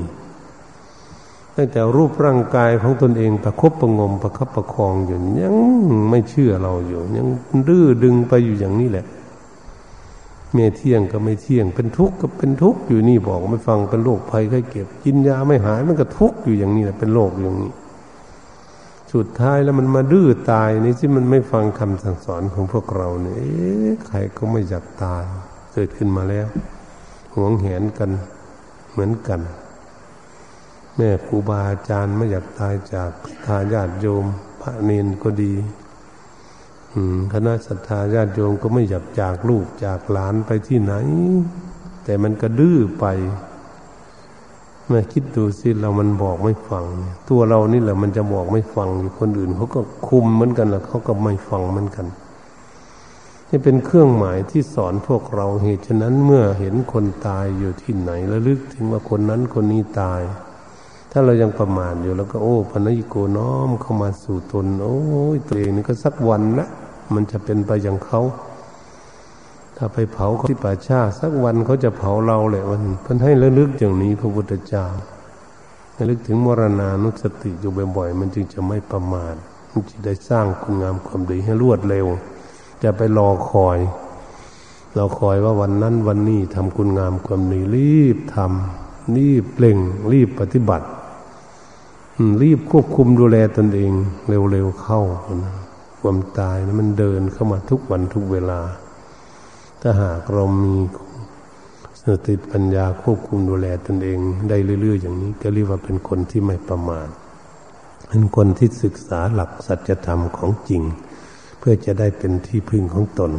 [1.56, 5.56] ตั้งแต่รูปร่างกายของตนเองประคบประงมประคับประคองอยู่ยัง
[6.10, 7.28] ไม่เชื่อเราอยู่ ยัง
[7.68, 9.06] ดื้อดึงไปอยู่อย่างนี้แหละ
[10.52, 17.70] เมียเที่ยงก็ไม่เที่ยง เป็นทุกข์ก็เป็นทุกข์อยู่นี่บอกไม่ฟังเป็นโรคภัยไข้เก็บกินยาไม่หายมันก็ทุกข์อยู่อย่างนี้แหละเป็นโรคอย่างนี้
[19.14, 25.24] สุดท้ายแล้วมันมาดื้อตายนี่ที่มันไม่ฟังคำสั่งสอนของพวกเราเนี่ยใครก็ไม่อยากตาย
[25.72, 26.46] เกิดขึ้นมาแล้ว
[27.34, 28.10] หวงแหนกัน
[28.90, 29.40] เหมือนกัน
[30.96, 33.10] แม่ครูบาอาจารย์ไม่อยากตายจาก
[33.46, 34.24] ทายาติโยม
[34.60, 35.54] พระเนนก็ดี
[37.32, 40.94] คณะศรัทธาญาติโยมก็ไม่อยากจากลูกจากหลานไปที่ไหน
[42.04, 43.06] แต่มันก็ดื้อไป
[44.88, 46.84] แม่คิดดูสิเรามันบอกไม่ฟัง
[47.28, 52.06] ตัวเรานี่แหละมันจะบอกไม่ฟังอยู่คนอื่นเขาก็คุมเหมือนกันแหละเขาก็ไม่ฟังเหมือนกัน
[53.48, 60.20] นี่เป็นเครื่องหมายที่สอนพวกเราเหตุฉะนั้นเมื่อเห็นคนตายอยู่ที่ไหนระลึกถึงว่าคนนั้นคนนี้ตาย
[61.10, 64.98] ถ้าเรายังประมาทอยู่แล้วก็โอ้พนยิโกน้อมเข้ามาสู่ตน โอ้
[65.34, 66.66] ยตัวเองนี่ก็สักวันละ
[67.14, 68.20] มันจะเป็นไปอย่างเขา
[69.76, 74.86] ถ้าไปเผาเขาที่ป่าชาสักวันเขาจะเผาเราแหละวันเพิ่นให้ระลึกอย่างนี้พระพุทธเจ้า
[75.96, 79.34] ระลึกถึงมรณานุสติอยู่บ่อยๆมันจึงจะไม่ประมาท
[79.70, 82.06] มันจะได้สร้างคุณงามความดีให้รวดเร็ว
[82.82, 83.78] จะไปรอคอย
[84.98, 89.78] ราคอยว่าวันนั้นวันนี้ทำคุณงามความดีรีบทำรีบเปล่ง
[90.12, 90.86] รีบปฏิบัติ
[92.42, 93.92] รีบควบคุมดูแลตนเอง
[94.28, 95.00] เร็วๆเข้า
[96.00, 98.60] ความตายนะมันเดินเข้ามาทุกวันทุกเวลา
[99.86, 100.76] ถ้าหากเรามี
[102.02, 104.18] สติปัญญาควบคุมดูแลตนเอง
[104.48, 107.08] ได้เรื่อย ๆ อย่างนี้ ก็เรียกว่าเป็นคนที่ไม่ประมาท
[108.08, 110.82] เป็นคนที่ศึกษาหลักสัจธรรมของจริง
[111.58, 113.32] เพื่อจะได้เป็นที่พึ่งของตน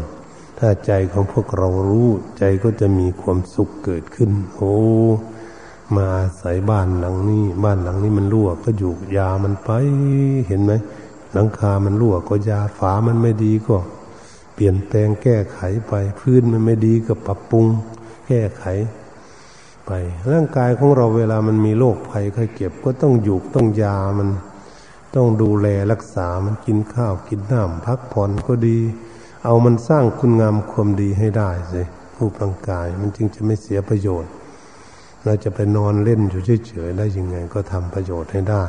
[0.60, 4.76] ถ้าใจของพวกเรารู้ใจก็จะมีความสุขเกิดขึ้น โอ้
[5.96, 9.70] มาอาศัยบ้านหลังนี้ บ้านหลังนี้มันรั่วก็อยู่ยามันไป
[10.48, 10.74] เห็นไหม
[11.34, 13.78] หลังคามันรั่วก็ยาฝามันไม่ดีก็
[14.56, 17.66] เปลี่ยนแปลงแก้ไขไป พื้นมันไม่ดีก็ปรับปรุง
[18.28, 18.66] แก้ไข
[19.86, 19.92] ไป
[20.32, 24.30] ร่างกายของเราเวลามันมีโรคภัยไข้เก็บก็ต้องอยู่ต้องยามัน
[25.16, 28.80] ต้องดูแลรักษามันกินข้าวกินน้ำพักผ่อนก็ดี
[29.46, 31.82] เอามันสร้างคุณงามความดีให้ได้สิ
[32.18, 34.32] รูปร่างกายมันจึงจะไม่เสียประโยชน์
[35.26, 38.64] เราจะไปนอนเล่นอยู่เฉยๆได้ยังไงก็ทำประโยชน์ให้ได้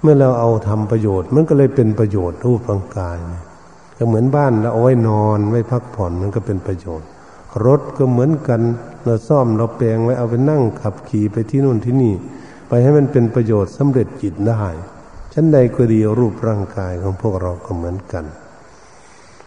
[0.00, 3.16] เมื่อเราเอาทำประโยชน์ มันก็เลยเป็นประโยชน์รูปร่างกาย
[4.02, 7.08] ก็เหมือนบ้านเราเอาไว้นอนไว้พักผ่อนมันก็เป็นประโยชน์
[7.66, 8.60] รถก็เหมือนกัน
[9.04, 12.14] เราซ่อมเราแปลงไว้เอาไปนั่งขับขี่ไปที่นู่นที่นี่
[12.68, 14.64] ไปให้มันเป็นประโยชน์สำเร็จจิตได้
[15.32, 18.24] ชั้นใดก็ดีรูปร่างกายของพวกเราก็เหมือนกัน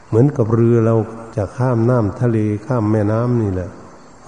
[0.07, 0.95] เหมือนกับเรือเรา
[1.35, 3.69] จะข้ามน้ำทะเลข้ามแม่น้ำนี่แหละ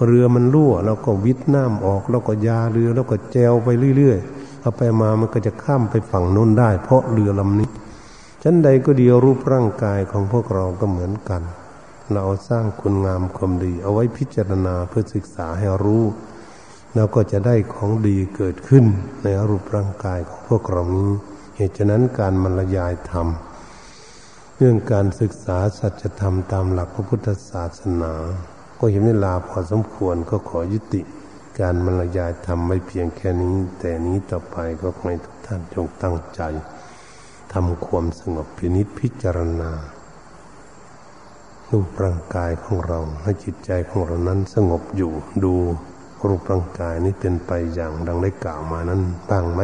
[0.06, 7.67] เรือมันรั่วเราก็วิทน้ำออกแล้วก็ยาเรือแล้วก็แจวไปเรื่อยๆเอาไปมามันก็จะข้ามไปฝั่งโน้นได้ เพราะเรือลำนี้
[8.42, 11.42] ชั้นใดก็ดีรูปร่างกายของพวกเราก็เหมือนกัน
[12.14, 16.04] เราสร้างคุณงามความดี เอาไว้พิจารณาเพื่อศึกษาให้รู้
[16.94, 18.84] เราก็จะได้ของดีเกิดขึ้น
[19.22, 21.10] ในรูปร่างกายของพวกเรานี้
[21.56, 23.26] เหตุฉะนั้นการบรรยายธรรม
[24.56, 28.12] เรื่องการศึกษาสัจธรรมตามหลักพระพุทธศาสนา
[28.78, 31.02] ก็เห็นเวลาพอสมควรก็ขอยุติ
[31.60, 36.40] การบรรยายทำไม่เพียงแค่นี้ แต่นี้ต่อไปก็ขอให้ทุกท่านจงตั้งใจ
[37.52, 39.72] ทำความสงบพินิษพิจารณา
[41.70, 45.12] รูปร่างกายของเราให้จิตใจของเรานั้นสงบอยู่
[45.44, 45.54] ดู
[46.26, 49.60] รูปร่างกายนี้เป็นไปอย่างดังได้กล่าวมานั้นบ้างไหม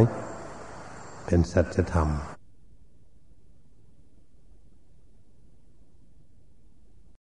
[1.26, 2.08] เป็นสัจธรรม